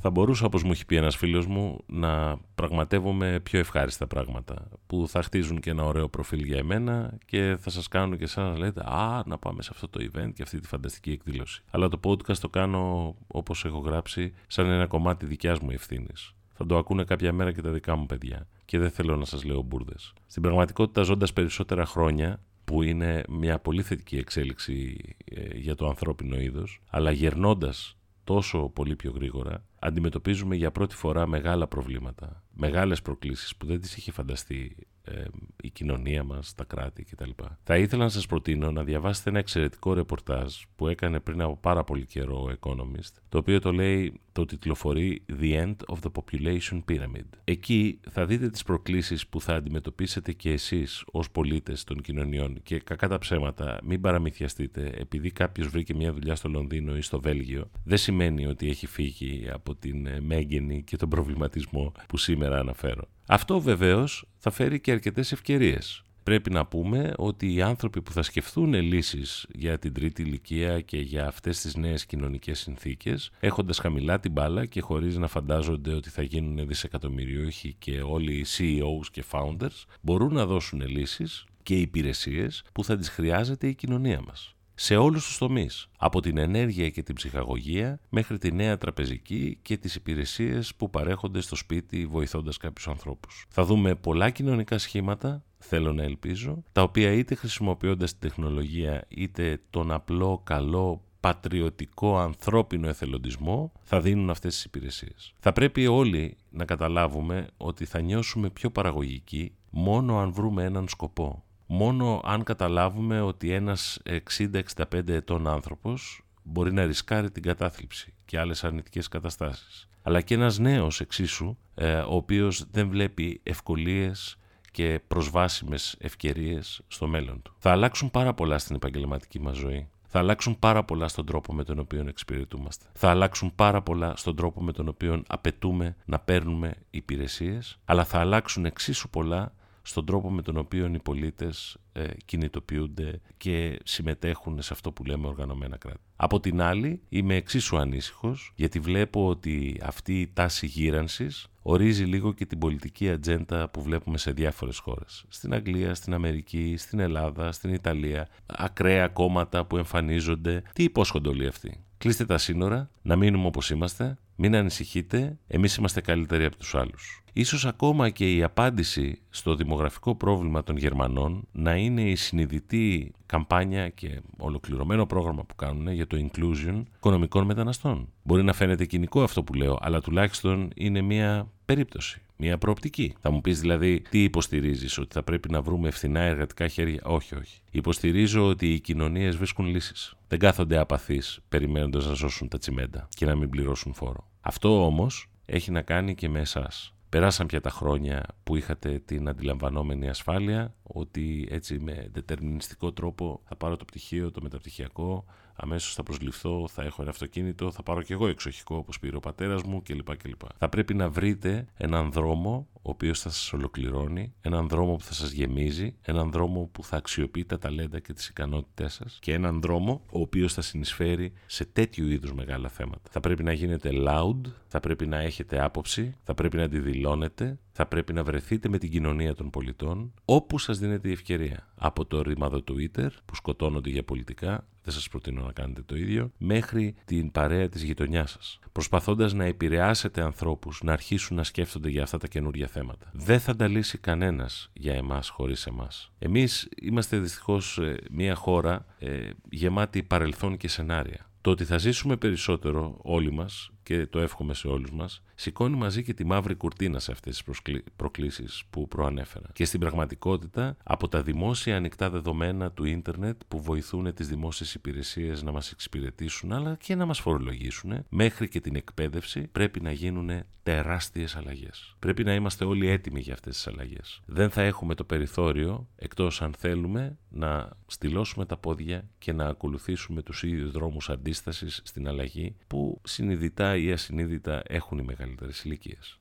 θα 0.00 0.10
μπορούσα, 0.10 0.46
όπως 0.46 0.62
μου 0.62 0.70
έχει 0.70 0.86
πει 0.86 0.96
ένας 0.96 1.16
φίλος 1.16 1.46
μου, 1.46 1.78
να 1.86 2.38
πραγματεύομαι 2.54 3.40
πιο 3.42 3.58
ευχάριστα 3.58 4.06
πράγματα 4.06 4.68
που 4.86 5.08
θα 5.08 5.22
χτίζουν 5.22 5.60
και 5.60 5.70
ένα 5.70 5.84
ωραίο 5.84 6.08
προφίλ 6.08 6.44
για 6.44 6.58
εμένα 6.58 7.18
και 7.24 7.56
θα 7.60 7.70
σας 7.70 7.88
κάνουν 7.88 8.18
και 8.18 8.24
εσάς 8.24 8.50
να 8.50 8.58
λέτε 8.58 8.80
«Α, 8.80 9.22
να 9.26 9.38
πάμε 9.38 9.62
σε 9.62 9.70
αυτό 9.72 9.88
το 9.88 10.00
event 10.12 10.30
και 10.34 10.42
αυτή 10.42 10.60
τη 10.60 10.66
φανταστική 10.66 11.10
εκδήλωση». 11.10 11.62
Αλλά 11.70 11.88
το 11.88 12.00
podcast 12.04 12.36
το 12.36 12.48
κάνω, 12.48 13.14
όπως 13.26 13.64
έχω 13.64 13.78
γράψει, 13.78 14.32
σαν 14.46 14.66
ένα 14.66 14.86
κομμάτι 14.86 15.26
δικιάς 15.26 15.58
μου 15.58 15.70
ευθύνης. 15.70 16.32
Θα 16.60 16.66
το 16.66 16.76
ακούνε 16.76 17.04
κάποια 17.04 17.32
μέρα 17.32 17.52
και 17.52 17.62
τα 17.62 17.70
δικά 17.70 17.96
μου 17.96 18.06
παιδιά 18.06 18.46
και 18.64 18.78
δεν 18.78 18.90
θέλω 18.90 19.16
να 19.16 19.24
σας 19.24 19.44
λέω 19.44 19.62
μπουρδες. 19.62 20.12
Στην 20.26 20.42
πραγματικότητα 20.42 21.02
ζώντας 21.02 21.32
περισσότερα 21.32 21.86
χρόνια, 21.86 22.40
που 22.64 22.82
είναι 22.82 23.22
μια 23.28 23.58
πολύ 23.58 23.82
θετική 23.82 24.16
εξέλιξη 24.16 24.96
ε, 25.24 25.56
για 25.58 25.74
το 25.74 25.88
ανθρώπινο 25.88 26.40
είδος, 26.40 26.80
αλλά 26.90 27.10
γερνώντας 27.10 27.96
τόσο 28.24 28.68
πολύ 28.68 28.96
πιο 28.96 29.10
γρήγορα, 29.10 29.64
αντιμετωπίζουμε 29.78 30.56
για 30.56 30.70
πρώτη 30.70 30.94
φορά 30.94 31.26
μεγάλα 31.26 31.66
προβλήματα, 31.66 32.42
μεγάλες 32.54 33.02
προκλήσεις 33.02 33.56
που 33.56 33.66
δεν 33.66 33.80
τις 33.80 33.96
είχε 33.96 34.12
φανταστεί 34.12 34.76
ε, 35.10 35.24
η 35.62 35.70
κοινωνία 35.70 36.24
μας, 36.24 36.54
τα 36.54 36.64
κράτη 36.64 37.04
κτλ. 37.04 37.30
Θα 37.62 37.76
ήθελα 37.76 38.02
να 38.02 38.08
σας 38.08 38.26
προτείνω 38.26 38.70
να 38.70 38.84
διαβάσετε 38.84 39.30
ένα 39.30 39.38
εξαιρετικό 39.38 39.92
ρεπορτάζ 39.92 40.54
που 40.76 40.88
έκανε 40.88 41.20
πριν 41.20 41.42
από 41.42 41.56
πάρα 41.56 41.84
πολύ 41.84 42.06
καιρό 42.06 42.42
ο 42.42 42.52
Economist, 42.60 43.12
το 43.28 43.38
οποίο 43.38 43.60
το 43.60 43.72
λέει, 43.72 44.20
το 44.32 44.44
τιτλοφορεί 44.44 45.24
The 45.40 45.64
End 45.64 45.76
of 45.86 45.96
the 46.02 46.10
Population 46.12 46.82
Pyramid. 46.90 47.26
Εκεί 47.44 48.00
θα 48.10 48.26
δείτε 48.26 48.48
τις 48.48 48.62
προκλήσεις 48.62 49.26
που 49.26 49.40
θα 49.40 49.54
αντιμετωπίσετε 49.54 50.32
και 50.32 50.50
εσείς 50.50 51.04
ως 51.12 51.30
πολίτες 51.30 51.84
των 51.84 52.00
κοινωνιών 52.00 52.62
και 52.62 52.78
κακά 52.78 53.08
τα 53.08 53.18
ψέματα 53.18 53.78
μην 53.82 54.00
παραμυθιαστείτε 54.00 54.92
επειδή 54.94 55.30
κάποιος 55.30 55.68
βρήκε 55.68 55.94
μια 55.94 56.12
δουλειά 56.12 56.34
στο 56.34 56.48
Λονδίνο 56.48 56.96
ή 56.96 57.00
στο 57.00 57.20
Βέλγιο 57.20 57.70
δεν 57.84 57.98
σημαίνει 57.98 58.46
ότι 58.46 58.68
έχει 58.68 58.86
φύγει 58.86 59.48
από 59.52 59.67
την 59.74 60.06
ε, 60.06 60.20
μέγενη 60.20 60.82
και 60.82 60.96
τον 60.96 61.08
προβληματισμό 61.08 61.92
που 62.08 62.16
σήμερα 62.16 62.58
αναφέρω. 62.58 63.08
Αυτό 63.26 63.60
βεβαίως 63.60 64.24
θα 64.38 64.50
φέρει 64.50 64.80
και 64.80 64.92
αρκετές 64.92 65.32
ευκαιρίες. 65.32 66.02
Πρέπει 66.22 66.50
να 66.50 66.66
πούμε 66.66 67.12
ότι 67.16 67.54
οι 67.54 67.62
άνθρωποι 67.62 68.02
που 68.02 68.12
θα 68.12 68.22
σκεφτούν 68.22 68.74
λύσεις 68.74 69.46
για 69.54 69.78
την 69.78 69.92
τρίτη 69.92 70.22
ηλικία 70.22 70.80
και 70.80 70.96
για 70.96 71.26
αυτές 71.26 71.60
τις 71.60 71.76
νέες 71.76 72.06
κοινωνικές 72.06 72.58
συνθήκες, 72.58 73.30
έχοντας 73.40 73.78
χαμηλά 73.78 74.20
την 74.20 74.32
μπάλα 74.32 74.66
και 74.66 74.80
χωρίς 74.80 75.16
να 75.16 75.26
φαντάζονται 75.28 75.94
ότι 75.94 76.10
θα 76.10 76.22
γίνουν 76.22 76.66
δισεκατομμυριούχοι 76.66 77.74
και 77.78 78.00
όλοι 78.00 78.32
οι 78.32 78.44
CEOs 78.58 79.06
και 79.10 79.24
founders, 79.30 79.84
μπορούν 80.00 80.34
να 80.34 80.46
δώσουν 80.46 80.80
λύσεις 80.80 81.44
και 81.62 81.74
υπηρεσίες 81.74 82.64
που 82.72 82.84
θα 82.84 82.96
τις 82.96 83.08
χρειάζεται 83.08 83.68
η 83.68 83.74
κοινωνία 83.74 84.20
μας 84.26 84.57
σε 84.80 84.96
όλους 84.96 85.26
τους 85.26 85.38
τομείς, 85.38 85.88
από 85.98 86.20
την 86.20 86.38
ενέργεια 86.38 86.90
και 86.90 87.02
την 87.02 87.14
ψυχαγωγία 87.14 88.00
μέχρι 88.08 88.38
τη 88.38 88.52
νέα 88.52 88.78
τραπεζική 88.78 89.58
και 89.62 89.76
τις 89.76 89.94
υπηρεσίες 89.94 90.74
που 90.74 90.90
παρέχονται 90.90 91.40
στο 91.40 91.56
σπίτι 91.56 92.06
βοηθώντας 92.06 92.56
κάποιους 92.56 92.88
ανθρώπους. 92.88 93.46
Θα 93.48 93.64
δούμε 93.64 93.94
πολλά 93.94 94.30
κοινωνικά 94.30 94.78
σχήματα, 94.78 95.44
θέλω 95.58 95.92
να 95.92 96.02
ελπίζω, 96.02 96.62
τα 96.72 96.82
οποία 96.82 97.12
είτε 97.12 97.34
χρησιμοποιώντας 97.34 98.10
την 98.10 98.20
τεχνολογία 98.20 99.04
είτε 99.08 99.60
τον 99.70 99.92
απλό 99.92 100.40
καλό 100.44 101.02
πατριωτικό 101.20 102.18
ανθρώπινο 102.18 102.88
εθελοντισμό 102.88 103.72
θα 103.82 104.00
δίνουν 104.00 104.30
αυτές 104.30 104.54
τις 104.54 104.64
υπηρεσίες. 104.64 105.34
Θα 105.38 105.52
πρέπει 105.52 105.86
όλοι 105.86 106.36
να 106.50 106.64
καταλάβουμε 106.64 107.46
ότι 107.56 107.84
θα 107.84 108.00
νιώσουμε 108.00 108.50
πιο 108.50 108.70
παραγωγικοί 108.70 109.52
μόνο 109.70 110.18
αν 110.18 110.32
βρούμε 110.32 110.64
έναν 110.64 110.88
σκοπό 110.88 111.42
μόνο 111.70 112.20
αν 112.24 112.42
καταλάβουμε 112.42 113.20
ότι 113.20 113.52
ένας 113.52 114.00
60-65 114.38 115.08
ετών 115.08 115.48
άνθρωπος 115.48 116.22
μπορεί 116.42 116.72
να 116.72 116.86
ρισκάρει 116.86 117.30
την 117.30 117.42
κατάθλιψη 117.42 118.14
και 118.24 118.38
άλλες 118.38 118.64
αρνητικές 118.64 119.08
καταστάσεις. 119.08 119.88
Αλλά 120.02 120.20
και 120.20 120.34
ένας 120.34 120.58
νέος 120.58 121.00
εξίσου, 121.00 121.56
ε, 121.74 121.94
ο 121.98 122.14
οποίος 122.14 122.64
δεν 122.70 122.88
βλέπει 122.88 123.40
ευκολίες 123.42 124.38
και 124.70 125.00
προσβάσιμες 125.08 125.96
ευκαιρίες 125.98 126.80
στο 126.88 127.06
μέλλον 127.06 127.42
του. 127.42 127.54
Θα 127.58 127.70
αλλάξουν 127.70 128.10
πάρα 128.10 128.34
πολλά 128.34 128.58
στην 128.58 128.76
επαγγελματική 128.76 129.40
μας 129.40 129.56
ζωή. 129.56 129.88
Θα 130.10 130.18
αλλάξουν 130.18 130.58
πάρα 130.58 130.84
πολλά 130.84 131.08
στον 131.08 131.26
τρόπο 131.26 131.52
με 131.52 131.64
τον 131.64 131.78
οποίο 131.78 132.04
εξυπηρετούμαστε. 132.08 132.86
Θα 132.92 133.10
αλλάξουν 133.10 133.54
πάρα 133.54 133.82
πολλά 133.82 134.16
στον 134.16 134.36
τρόπο 134.36 134.62
με 134.62 134.72
τον 134.72 134.88
οποίο 134.88 135.22
απαιτούμε 135.26 135.96
να 136.04 136.18
παίρνουμε 136.18 136.74
υπηρεσίες, 136.90 137.78
αλλά 137.84 138.04
θα 138.04 138.18
αλλάξουν 138.18 138.64
εξίσου 138.64 139.10
πολλά 139.10 139.52
στον 139.88 140.04
τρόπο 140.04 140.30
με 140.30 140.42
τον 140.42 140.56
οποίο 140.56 140.86
οι 140.86 140.98
πολίτες 140.98 141.76
ε, 141.92 142.04
κινητοποιούνται 142.24 143.20
και 143.36 143.78
συμμετέχουν 143.84 144.62
σε 144.62 144.72
αυτό 144.72 144.92
που 144.92 145.04
λέμε 145.04 145.26
οργανωμένα 145.26 145.76
κράτη. 145.76 146.00
Από 146.16 146.40
την 146.40 146.60
άλλη, 146.60 147.00
είμαι 147.08 147.34
εξίσου 147.34 147.78
ανήσυχος 147.78 148.52
γιατί 148.54 148.78
βλέπω 148.78 149.28
ότι 149.28 149.80
αυτή 149.82 150.20
η 150.20 150.30
τάση 150.32 150.66
γύρανσης 150.66 151.46
ορίζει 151.62 152.04
λίγο 152.04 152.32
και 152.32 152.46
την 152.46 152.58
πολιτική 152.58 153.10
ατζέντα 153.10 153.68
που 153.68 153.82
βλέπουμε 153.82 154.18
σε 154.18 154.30
διάφορες 154.32 154.78
χώρες. 154.78 155.24
Στην 155.28 155.54
Αγγλία, 155.54 155.94
στην 155.94 156.14
Αμερική, 156.14 156.74
στην 156.76 156.98
Ελλάδα, 156.98 157.52
στην 157.52 157.72
Ιταλία, 157.72 158.28
ακραία 158.46 159.08
κόμματα 159.08 159.64
που 159.64 159.76
εμφανίζονται. 159.76 160.62
Τι 160.72 160.82
υπόσχονται 160.82 161.28
όλοι 161.28 161.46
αυτοί; 161.46 161.84
Κλείστε 161.98 162.24
τα 162.24 162.38
σύνορα, 162.38 162.90
να 163.02 163.16
μείνουμε 163.16 163.46
όπως 163.46 163.70
είμαστε, 163.70 164.18
μην 164.36 164.56
ανησυχείτε, 164.56 165.38
εμείς 165.46 165.76
είμαστε 165.76 166.00
καλύτεροι 166.00 166.44
από 166.44 166.56
τους 166.56 166.74
άλλους. 166.74 167.17
Ίσως 167.32 167.66
ακόμα 167.66 168.10
και 168.10 168.34
η 168.34 168.42
απάντηση 168.42 169.20
στο 169.30 169.54
δημογραφικό 169.54 170.14
πρόβλημα 170.14 170.62
των 170.62 170.76
Γερμανών 170.76 171.46
να 171.52 171.76
είναι 171.76 172.02
η 172.02 172.14
συνειδητή 172.16 173.12
καμπάνια 173.26 173.88
και 173.88 174.20
ολοκληρωμένο 174.38 175.06
πρόγραμμα 175.06 175.44
που 175.44 175.54
κάνουν 175.54 175.92
για 175.92 176.06
το 176.06 176.16
inclusion 176.16 176.82
οικονομικών 176.96 177.44
μεταναστών. 177.44 178.08
Μπορεί 178.22 178.42
να 178.42 178.52
φαίνεται 178.52 178.86
κοινικό 178.86 179.22
αυτό 179.22 179.42
που 179.42 179.54
λέω, 179.54 179.78
αλλά 179.80 180.00
τουλάχιστον 180.00 180.70
είναι 180.74 181.00
μια 181.00 181.48
περίπτωση. 181.64 182.22
Μια 182.40 182.58
προοπτική. 182.58 183.14
Θα 183.20 183.30
μου 183.30 183.40
πεις 183.40 183.60
δηλαδή, 183.60 184.00
τι 184.10 184.22
υποστηρίζεις, 184.22 184.98
ότι 184.98 185.14
θα 185.14 185.22
πρέπει 185.22 185.50
να 185.50 185.62
βρούμε 185.62 185.88
ευθυνά 185.88 186.20
εργατικά 186.20 186.68
χέρια; 186.68 187.00
Όχι, 187.04 187.34
όχι. 187.34 187.60
Υποστηρίζω 187.70 188.46
ότι 188.46 188.72
οι 188.72 188.80
κοινωνίες 188.80 189.36
βρίσκουν 189.36 189.66
λύσεις. 189.66 190.14
Δεν 190.28 190.38
κάθονται 190.38 190.78
απαθείς 190.78 191.40
περιμένοντας 191.48 192.06
να 192.06 192.14
σώσουν 192.14 192.48
τα 192.48 192.58
τσιμέντα 192.58 193.08
και 193.16 193.26
να 193.26 193.36
μην 193.36 193.50
πληρώσουν 193.50 193.94
φόρο. 193.94 194.28
Αυτό 194.40 194.84
όμως 194.84 195.30
έχει 195.46 195.70
να 195.70 195.82
κάνει 195.82 196.14
και 196.14 196.28
με 196.28 196.40
εσάς. 196.40 196.92
Περάσαν 197.08 197.46
πια 197.46 197.60
τα 197.60 197.70
χρόνια 197.70 198.24
που 198.44 198.56
είχατε 198.56 198.98
την 198.98 199.28
αντιλαμβανόμενη 199.28 200.08
ασφάλεια 200.08 200.74
ότι 200.82 201.48
έτσι 201.50 201.78
με 201.78 202.08
δετερμινιστικό 202.12 202.92
τρόπο 202.92 203.40
θα 203.44 203.56
πάρω 203.56 203.76
το 203.76 203.84
πτυχίο, 203.84 204.30
το 204.30 204.40
μεταπτυχιακό, 204.42 205.24
αμέσως 205.60 205.94
θα 205.94 206.02
προσληφθώ, 206.02 206.68
θα 206.68 206.82
έχω 206.82 207.02
ένα 207.02 207.10
αυτοκίνητο, 207.10 207.70
θα 207.70 207.82
πάρω 207.82 208.02
κι 208.02 208.12
εγώ 208.12 208.26
εξοχικό 208.26 208.76
όπως 208.76 208.98
πήρε 208.98 209.16
ο 209.16 209.20
πατέρας 209.20 209.62
μου 209.62 209.82
κλπ. 209.82 210.16
κλπ. 210.16 210.40
Θα 210.58 210.68
πρέπει 210.68 210.94
να 210.94 211.08
βρείτε 211.08 211.66
έναν 211.76 212.12
δρόμο 212.12 212.68
ο 212.72 212.90
οποίος 212.90 213.20
θα 213.20 213.30
σας 213.30 213.52
ολοκληρώνει, 213.52 214.32
έναν 214.40 214.68
δρόμο 214.68 214.96
που 214.96 215.04
θα 215.04 215.12
σας 215.12 215.30
γεμίζει, 215.30 215.94
έναν 216.02 216.30
δρόμο 216.30 216.68
που 216.72 216.84
θα 216.84 216.96
αξιοποιεί 216.96 217.44
τα 217.44 217.58
ταλέντα 217.58 217.98
και 217.98 218.12
τις 218.12 218.28
ικανότητές 218.28 218.92
σας 218.92 219.18
και 219.20 219.32
έναν 219.32 219.60
δρόμο 219.60 220.02
ο 220.12 220.20
οποίος 220.20 220.52
θα 220.52 220.60
συνεισφέρει 220.60 221.32
σε 221.46 221.64
τέτοιου 221.64 222.08
είδους 222.08 222.32
μεγάλα 222.32 222.68
θέματα. 222.68 223.10
Θα 223.10 223.20
πρέπει 223.20 223.42
να 223.42 223.52
γίνετε 223.52 223.90
loud, 224.08 224.40
θα 224.66 224.80
πρέπει 224.80 225.06
να 225.06 225.18
έχετε 225.18 225.64
άποψη, 225.64 226.14
θα 226.24 226.34
πρέπει 226.34 226.56
να 226.56 226.68
τη 226.68 226.78
δηλώνετε, 226.78 227.58
θα 227.72 227.86
πρέπει 227.86 228.12
να 228.12 228.24
βρεθείτε 228.24 228.68
με 228.68 228.78
την 228.78 228.90
κοινωνία 228.90 229.34
των 229.34 229.50
πολιτών 229.50 230.12
όπου 230.24 230.58
σας 230.58 230.78
δίνεται 230.78 231.08
η 231.08 231.12
ευκαιρία. 231.12 231.68
Από 231.74 232.04
το 232.04 232.22
ρημάδο 232.22 232.62
Twitter 232.68 233.08
που 233.24 233.34
σκοτώνονται 233.34 233.90
για 233.90 234.04
πολιτικά, 234.04 234.66
δεν 234.88 234.96
σας 234.96 235.08
προτείνω 235.08 235.42
να 235.42 235.52
κάνετε 235.52 235.82
το 235.82 235.96
ίδιο, 235.96 236.30
μέχρι 236.38 236.94
την 237.04 237.30
παρέα 237.30 237.68
της 237.68 237.82
γειτονιάς 237.82 238.30
σας. 238.30 238.58
Προσπαθώντας 238.72 239.32
να 239.32 239.44
επηρεάσετε 239.44 240.22
ανθρώπους 240.22 240.80
να 240.82 240.92
αρχίσουν 240.92 241.36
να 241.36 241.44
σκέφτονται 241.44 241.88
για 241.88 242.02
αυτά 242.02 242.18
τα 242.18 242.26
καινούργια 242.26 242.66
θέματα. 242.66 243.10
Δεν 243.12 243.40
θα 243.40 243.56
τα 243.56 243.68
λύσει 243.68 243.98
κανένας 243.98 244.70
για 244.72 244.94
εμάς 244.94 245.28
χωρίς 245.28 245.66
εμάς. 245.66 246.12
Εμείς 246.18 246.68
είμαστε 246.82 247.18
δυστυχώς 247.18 247.78
ε, 247.78 247.96
μια 248.10 248.34
χώρα 248.34 248.86
ε, 248.98 249.30
γεμάτη 249.50 250.02
παρελθόν 250.02 250.56
και 250.56 250.68
σενάρια. 250.68 251.30
Το 251.40 251.50
ότι 251.50 251.64
θα 251.64 251.78
ζήσουμε 251.78 252.16
περισσότερο 252.16 252.98
όλοι 253.02 253.32
μας 253.32 253.70
και 253.88 254.06
το 254.06 254.18
εύχομαι 254.18 254.54
σε 254.54 254.68
όλους 254.68 254.90
μας, 254.92 255.22
σηκώνει 255.34 255.76
μαζί 255.76 256.02
και 256.02 256.14
τη 256.14 256.24
μαύρη 256.24 256.54
κουρτίνα 256.54 256.98
σε 256.98 257.12
αυτές 257.12 257.42
τις 257.42 257.72
προκλήσεις 257.96 258.62
που 258.70 258.88
προανέφερα. 258.88 259.50
Και 259.52 259.64
στην 259.64 259.80
πραγματικότητα, 259.80 260.76
από 260.82 261.08
τα 261.08 261.22
δημόσια 261.22 261.76
ανοιχτά 261.76 262.10
δεδομένα 262.10 262.70
του 262.70 262.84
ίντερνετ 262.84 263.40
που 263.48 263.62
βοηθούν 263.62 264.14
τις 264.14 264.28
δημόσιες 264.28 264.74
υπηρεσίες 264.74 265.42
να 265.42 265.52
μας 265.52 265.70
εξυπηρετήσουν 265.70 266.52
αλλά 266.52 266.76
και 266.80 266.94
να 266.94 267.06
μας 267.06 267.20
φορολογήσουν, 267.20 268.04
μέχρι 268.08 268.48
και 268.48 268.60
την 268.60 268.76
εκπαίδευση 268.76 269.48
πρέπει 269.52 269.80
να 269.80 269.92
γίνουν 269.92 270.30
τεράστιες 270.62 271.36
αλλαγές. 271.36 271.96
Πρέπει 271.98 272.24
να 272.24 272.34
είμαστε 272.34 272.64
όλοι 272.64 272.88
έτοιμοι 272.88 273.20
για 273.20 273.32
αυτές 273.32 273.54
τις 273.54 273.66
αλλαγές. 273.66 274.22
Δεν 274.26 274.50
θα 274.50 274.62
έχουμε 274.62 274.94
το 274.94 275.04
περιθώριο, 275.04 275.88
εκτός 275.96 276.42
αν 276.42 276.54
θέλουμε, 276.58 277.18
να 277.28 277.70
στυλώσουμε 277.86 278.46
τα 278.46 278.56
πόδια 278.56 279.08
και 279.18 279.32
να 279.32 279.46
ακολουθήσουμε 279.46 280.22
τους 280.22 280.42
ίδιους 280.42 280.70
δρόμους 280.70 281.10
αντίστασης 281.10 281.80
στην 281.84 282.08
αλλαγή 282.08 282.56
που 282.66 283.00
συνειδητά 283.04 283.76
ή 283.78 283.92
ασυνείδητα 283.92 284.62
έχουν 284.66 284.98
οι 284.98 285.02
μεγαλύτερες 285.02 285.64
ηλικίες. 285.64 286.18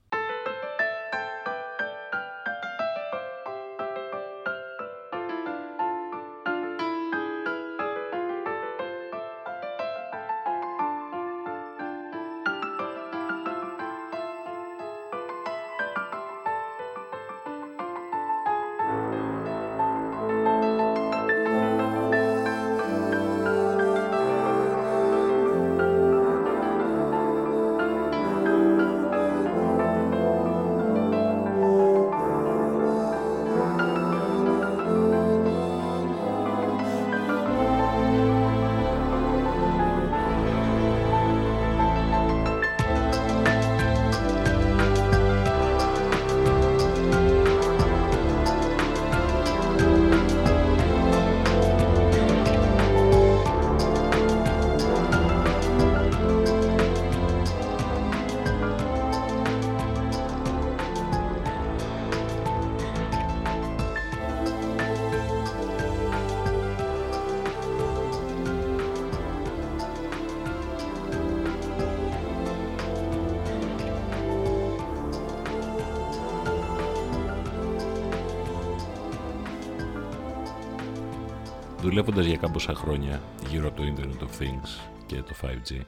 Δουλεύοντας 81.88 82.26
για 82.26 82.38
κάμποσα 82.38 82.74
χρόνια 82.74 83.22
γύρω 83.50 83.68
από 83.68 83.82
το 83.82 83.84
Internet 83.96 84.24
of 84.24 84.44
Things 84.44 84.90
και 85.06 85.16
το 85.16 85.34
5G, 85.42 85.80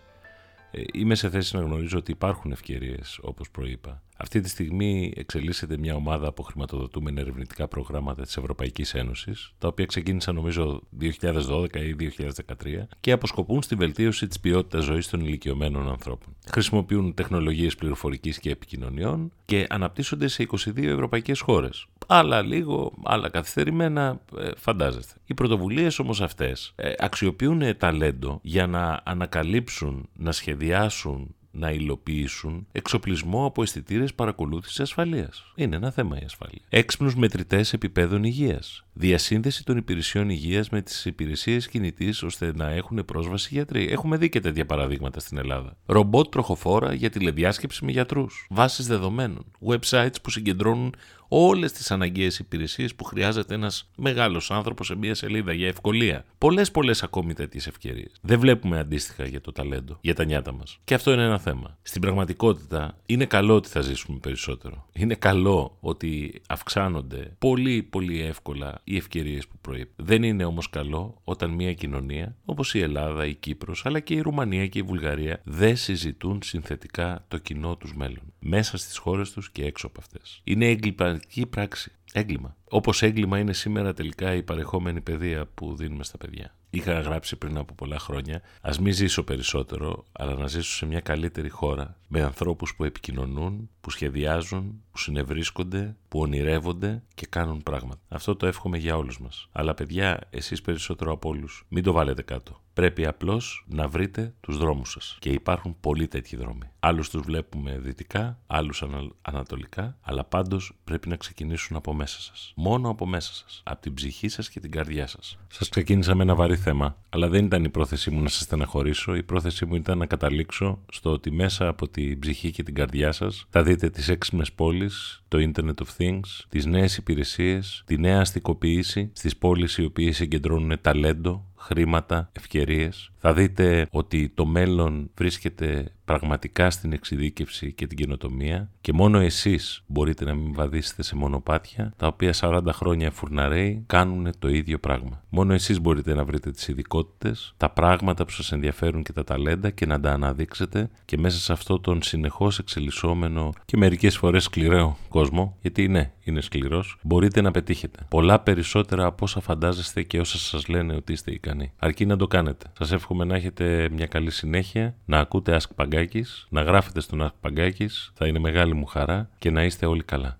ε, 0.71 0.81
είμαι 0.93 1.15
σε 1.15 1.29
θέση 1.29 1.55
να 1.55 1.61
γνωρίζω 1.61 1.97
ότι 1.97 2.11
υπάρχουν 2.11 2.51
ευκαιρίες, 2.51 3.19
όπως 3.21 3.49
προείπα. 3.49 4.01
Αυτή 4.17 4.41
τη 4.41 4.49
στιγμή 4.49 5.13
εξελίσσεται 5.15 5.77
μια 5.77 5.95
ομάδα 5.95 6.27
από 6.27 6.43
χρηματοδοτούμενα 6.43 7.19
ερευνητικά 7.19 7.67
προγράμματα 7.67 8.21
της 8.21 8.37
Ευρωπαϊκής 8.37 8.93
Ένωσης, 8.93 9.53
τα 9.57 9.67
οποία 9.67 9.85
ξεκίνησαν 9.85 10.35
νομίζω 10.35 10.81
2012 10.99 11.75
ή 11.75 11.95
2013 11.95 12.87
και 12.99 13.11
αποσκοπούν 13.11 13.61
στη 13.61 13.75
βελτίωση 13.75 14.27
της 14.27 14.39
ποιότητας 14.39 14.83
ζωής 14.83 15.07
των 15.07 15.19
ηλικιωμένων 15.19 15.89
ανθρώπων. 15.89 16.35
Χρησιμοποιούν 16.51 17.13
τεχνολογίες 17.13 17.75
πληροφορικής 17.75 18.39
και 18.39 18.49
επικοινωνιών 18.49 19.31
και 19.45 19.65
αναπτύσσονται 19.69 20.27
σε 20.27 20.43
22 20.43 20.83
ευρωπαϊκές 20.83 21.39
χώρες. 21.39 21.87
Άλλα 22.11 22.41
λίγο, 22.41 22.93
άλλα 23.03 23.29
καθυστερημένα, 23.29 24.21
ε, 24.37 24.49
φαντάζεστε. 24.55 25.13
Οι 25.25 25.33
πρωτοβουλίες 25.33 25.99
όμως 25.99 26.21
αυτές 26.21 26.73
ε, 26.75 26.93
αξιοποιούν 26.97 27.77
ταλέντο 27.77 28.39
για 28.43 28.67
να 28.67 29.01
ανακαλύψουν, 29.03 30.09
να 30.13 30.31
σχεδιάσουν, 30.31 31.35
να 31.51 31.71
υλοποιήσουν 31.71 32.67
εξοπλισμό 32.71 33.45
από 33.45 33.61
αισθητήρες 33.61 34.13
παρακολούθησης 34.13 34.79
ασφαλείας. 34.79 35.51
Είναι 35.55 35.75
ένα 35.75 35.91
θέμα 35.91 36.19
η 36.19 36.23
ασφάλεια. 36.25 36.61
Έξυπνους 36.69 37.15
μετρητές 37.15 37.73
επιπέδων 37.73 38.23
υγείας. 38.23 38.83
Διασύνδεση 39.01 39.65
των 39.65 39.77
υπηρεσιών 39.77 40.29
υγείας 40.29 40.69
με 40.69 40.81
τις 40.81 41.05
υπηρεσίες 41.05 41.67
κινητής 41.67 42.23
ώστε 42.23 42.51
να 42.55 42.69
έχουν 42.69 43.05
πρόσβαση 43.05 43.49
γιατροί. 43.51 43.87
Έχουμε 43.91 44.17
δει 44.17 44.29
και 44.29 44.39
τέτοια 44.39 44.65
παραδείγματα 44.65 45.19
στην 45.19 45.37
Ελλάδα. 45.37 45.77
Ρομπότ 45.85 46.29
τροχοφόρα 46.29 46.93
για 46.93 47.09
τηλεδιάσκεψη 47.09 47.85
με 47.85 47.91
γιατρούς. 47.91 48.47
Βάσεις 48.49 48.87
δεδομένων. 48.87 49.45
Websites 49.67 50.15
που 50.23 50.29
συγκεντρώνουν 50.29 50.95
όλες 51.29 51.71
τις 51.71 51.91
αναγκαίες 51.91 52.39
υπηρεσίες 52.39 52.95
που 52.95 53.03
χρειάζεται 53.03 53.53
ένας 53.53 53.89
μεγάλος 53.95 54.51
άνθρωπος 54.51 54.87
σε 54.87 54.95
μία 54.95 55.15
σελίδα 55.15 55.53
για 55.53 55.67
ευκολία. 55.67 56.25
Πολλές, 56.37 56.71
πολλές 56.71 57.03
ακόμη 57.03 57.33
τέτοιες 57.33 57.67
ευκαιρίες. 57.67 58.11
Δεν 58.21 58.39
βλέπουμε 58.39 58.79
αντίστοιχα 58.79 59.25
για 59.25 59.41
το 59.41 59.51
ταλέντο, 59.51 59.97
για 60.01 60.15
τα 60.15 60.23
νιάτα 60.25 60.51
μας. 60.51 60.79
Και 60.83 60.93
αυτό 60.93 61.11
είναι 61.13 61.23
ένα 61.23 61.39
θέμα. 61.39 61.77
Στην 61.81 62.01
πραγματικότητα, 62.01 62.97
είναι 63.05 63.25
καλό 63.25 63.55
ότι 63.55 63.69
θα 63.69 63.81
ζήσουμε 63.81 64.17
περισσότερο. 64.17 64.87
Είναι 64.93 65.15
καλό 65.15 65.77
ότι 65.79 66.41
αυξάνονται 66.47 67.35
πολύ, 67.39 67.83
πολύ 67.83 68.21
εύκολα 68.21 68.81
οι 68.89 68.97
ευκαιρίες 68.97 69.47
που 69.47 69.57
προείπουν. 69.61 70.05
Δεν 70.05 70.23
είναι 70.23 70.45
όμως 70.45 70.69
καλό 70.69 71.21
όταν 71.23 71.49
μια 71.49 71.73
κοινωνία, 71.73 72.35
όπως 72.45 72.73
η 72.73 72.79
Ελλάδα, 72.79 73.25
η 73.25 73.35
Κύπρος, 73.35 73.85
αλλά 73.85 73.99
και 73.99 74.13
η 74.13 74.19
Ρουμανία 74.21 74.67
και 74.67 74.79
η 74.79 74.81
Βουλγαρία, 74.81 75.41
δεν 75.43 75.77
συζητούν 75.77 76.41
συνθετικά 76.43 77.25
το 77.27 77.37
κοινό 77.37 77.75
τους 77.77 77.95
μέλλον. 77.95 78.33
Μέσα 78.39 78.77
στις 78.77 78.97
χώρες 78.97 79.31
τους 79.31 79.51
και 79.51 79.65
έξω 79.65 79.87
από 79.87 79.99
αυτές. 79.99 80.41
Είναι 80.43 80.67
εγκληματική 80.67 81.45
πράξη. 81.45 81.91
Έγκλημα. 82.13 82.55
Όπως 82.69 83.01
έγκλημα 83.01 83.39
είναι 83.39 83.53
σήμερα 83.53 83.93
τελικά 83.93 84.33
η 84.33 84.43
παρεχόμενη 84.43 85.01
παιδεία 85.01 85.45
που 85.53 85.75
δίνουμε 85.75 86.03
στα 86.03 86.17
παιδιά. 86.17 86.55
Είχα 86.69 86.99
γράψει 86.99 87.35
πριν 87.35 87.57
από 87.57 87.73
πολλά 87.73 87.99
χρόνια, 87.99 88.41
ας 88.61 88.79
μην 88.79 88.93
ζήσω 88.93 89.23
περισσότερο, 89.23 90.05
αλλά 90.11 90.33
να 90.33 90.47
ζήσω 90.47 90.71
σε 90.71 90.85
μια 90.85 90.99
καλύτερη 90.99 91.49
χώρα, 91.49 91.97
με 92.07 92.21
ανθρώπους 92.21 92.75
που 92.75 92.83
επικοινωνούν, 92.83 93.69
που 93.81 93.89
σχεδιάζουν, 93.89 94.81
που 94.91 94.97
συνευρίσκονται, 94.97 95.95
που 96.07 96.19
ονειρεύονται 96.19 97.03
και 97.15 97.25
κάνουν 97.29 97.63
πράγματα. 97.63 98.01
Αυτό 98.07 98.35
το 98.35 98.45
εύχομαι 98.45 98.77
για 98.77 98.97
όλους 98.97 99.19
μας. 99.19 99.47
Αλλά 99.51 99.73
παιδιά, 99.73 100.19
εσείς 100.29 100.61
περισσότερο 100.61 101.11
από 101.11 101.29
όλους, 101.29 101.65
μην 101.69 101.83
το 101.83 101.91
βάλετε 101.91 102.21
κάτω. 102.21 102.61
Πρέπει 102.79 103.05
απλώς 103.05 103.65
να 103.67 103.87
βρείτε 103.87 104.33
τους 104.41 104.57
δρόμους 104.57 104.91
σας. 104.91 105.17
Και 105.19 105.29
υπάρχουν 105.29 105.75
πολλοί 105.79 106.07
τέτοιοι 106.07 106.35
δρόμοι. 106.35 106.69
Άλλους 106.79 107.09
τους 107.09 107.21
βλέπουμε 107.21 107.77
δυτικά, 107.77 108.39
άλλους 108.47 108.83
ανατολικά, 109.21 109.97
αλλά 110.01 110.23
πάντως 110.23 110.73
πρέπει 110.83 111.09
να 111.09 111.15
ξεκινήσουν 111.15 111.75
από 111.75 111.93
μέσα 111.93 112.21
σας. 112.21 112.53
Μόνο 112.55 112.89
από 112.89 113.05
μέσα 113.05 113.33
σας. 113.33 113.61
Από 113.65 113.81
την 113.81 113.93
ψυχή 113.93 114.27
σας 114.27 114.49
και 114.49 114.59
την 114.59 114.71
καρδιά 114.71 115.07
σας. 115.07 115.37
Σας 115.47 115.69
ξεκίνησα 115.69 116.15
με 116.15 116.23
ένα 116.23 116.35
βαρύ 116.35 116.55
θέμα, 116.55 116.97
αλλά 117.09 117.27
δεν 117.27 117.45
ήταν 117.45 117.63
η 117.63 117.69
πρόθεσή 117.69 118.11
μου 118.11 118.21
να 118.21 118.29
σας 118.29 118.41
στεναχωρήσω. 118.41 119.15
Η 119.15 119.23
πρόθεσή 119.23 119.65
μου 119.65 119.75
ήταν 119.75 119.97
να 119.97 120.05
καταλήξω 120.05 120.79
στο 120.91 121.11
ότι 121.11 121.31
μέσα 121.31 121.67
από 121.67 121.87
την 121.87 122.19
ψυχή 122.19 122.51
και 122.51 122.63
την 122.63 122.73
καρδιά 122.73 123.11
σας 123.11 123.45
θα 123.49 123.63
δείτε 123.63 123.89
τις 123.89 124.09
έξιμε 124.09 124.43
πόλεις, 124.55 125.23
το 125.27 125.37
Internet 125.37 125.83
of 125.83 125.97
Things, 125.97 126.45
τις 126.49 126.65
νέες 126.65 126.97
υπηρεσίες, 126.97 127.83
τη 127.85 127.97
νέα 127.97 128.19
αστικοποίηση 128.19 129.11
στις 129.13 129.37
πόλεις 129.37 129.77
οι 129.77 129.83
οποίες 129.83 130.15
συγκεντρώνουν 130.15 130.81
ταλέντο, 130.81 131.45
χρήματα, 131.59 132.29
ευκαιρίες. 132.33 133.11
Θα 133.19 133.33
δείτε 133.33 133.87
ότι 133.91 134.29
το 134.29 134.45
μέλλον 134.45 135.09
βρίσκεται 135.15 135.93
πραγματικά 136.05 136.69
στην 136.69 136.93
εξειδίκευση 136.93 137.73
και 137.73 137.87
την 137.87 137.97
καινοτομία 137.97 138.69
και 138.81 138.93
μόνο 138.93 139.19
εσείς 139.19 139.83
μπορείτε 139.87 140.25
να 140.25 140.33
μην 140.33 140.53
βαδίσετε 140.53 141.03
σε 141.03 141.15
μονοπάτια 141.15 141.93
τα 141.97 142.07
οποία 142.07 142.33
40 142.39 142.61
χρόνια 142.71 143.11
φουρναρέοι 143.11 143.83
κάνουν 143.87 144.29
το 144.39 144.47
ίδιο 144.47 144.79
πράγμα. 144.79 145.23
Μόνο 145.29 145.53
εσείς 145.53 145.81
μπορείτε 145.81 146.13
να 146.13 146.25
βρείτε 146.25 146.51
τις 146.51 146.67
ειδικότητες, 146.67 147.53
τα 147.57 147.69
πράγματα 147.69 148.25
που 148.25 148.31
σας 148.31 148.51
ενδιαφέρουν 148.51 149.03
και 149.03 149.13
τα 149.13 149.23
ταλέντα 149.23 149.69
και 149.69 149.85
να 149.85 149.99
τα 149.99 150.11
αναδείξετε 150.11 150.89
και 151.05 151.17
μέσα 151.17 151.39
σε 151.39 151.51
αυτό 151.51 151.79
τον 151.79 152.01
συνεχώς 152.01 152.59
εξελισσόμενο 152.59 153.53
και 153.65 153.77
μερικές 153.77 154.17
φορές 154.17 154.43
σκληρό 154.43 154.97
κόσμο, 155.09 155.57
γιατί 155.61 155.87
ναι, 155.87 156.11
είναι 156.23 156.41
σκληρός, 156.41 156.97
μπορείτε 157.01 157.41
να 157.41 157.51
πετύχετε. 157.51 157.99
Πολλά 158.09 158.39
περισσότερα 158.39 159.05
από 159.05 159.23
όσα 159.23 159.41
φαντάζεστε 159.41 160.03
και 160.03 160.19
όσα 160.19 160.37
σας 160.37 160.67
λένε 160.67 160.95
ότι 160.95 161.11
είστε 161.11 161.31
ικανοί. 161.31 161.71
Αρκεί 161.79 162.05
να 162.05 162.17
το 162.17 162.27
κάνετε. 162.27 162.71
Σας 162.77 162.91
εύχομαι 163.11 163.31
να 163.31 163.37
έχετε 163.37 163.89
μια 163.91 164.05
καλή 164.05 164.31
συνέχεια, 164.31 164.95
να 165.05 165.19
ακούτε 165.19 165.57
Ask 165.59 165.69
Παγκάκης, 165.75 166.47
να 166.49 166.61
γράφετε 166.61 166.99
στον 166.99 167.23
Ask 167.23 167.33
Παγκάκης, 167.41 168.11
θα 168.13 168.27
είναι 168.27 168.39
μεγάλη 168.39 168.73
μου 168.73 168.85
χαρά 168.85 169.29
και 169.37 169.51
να 169.51 169.63
είστε 169.63 169.85
όλοι 169.85 170.03
καλά. 170.03 170.38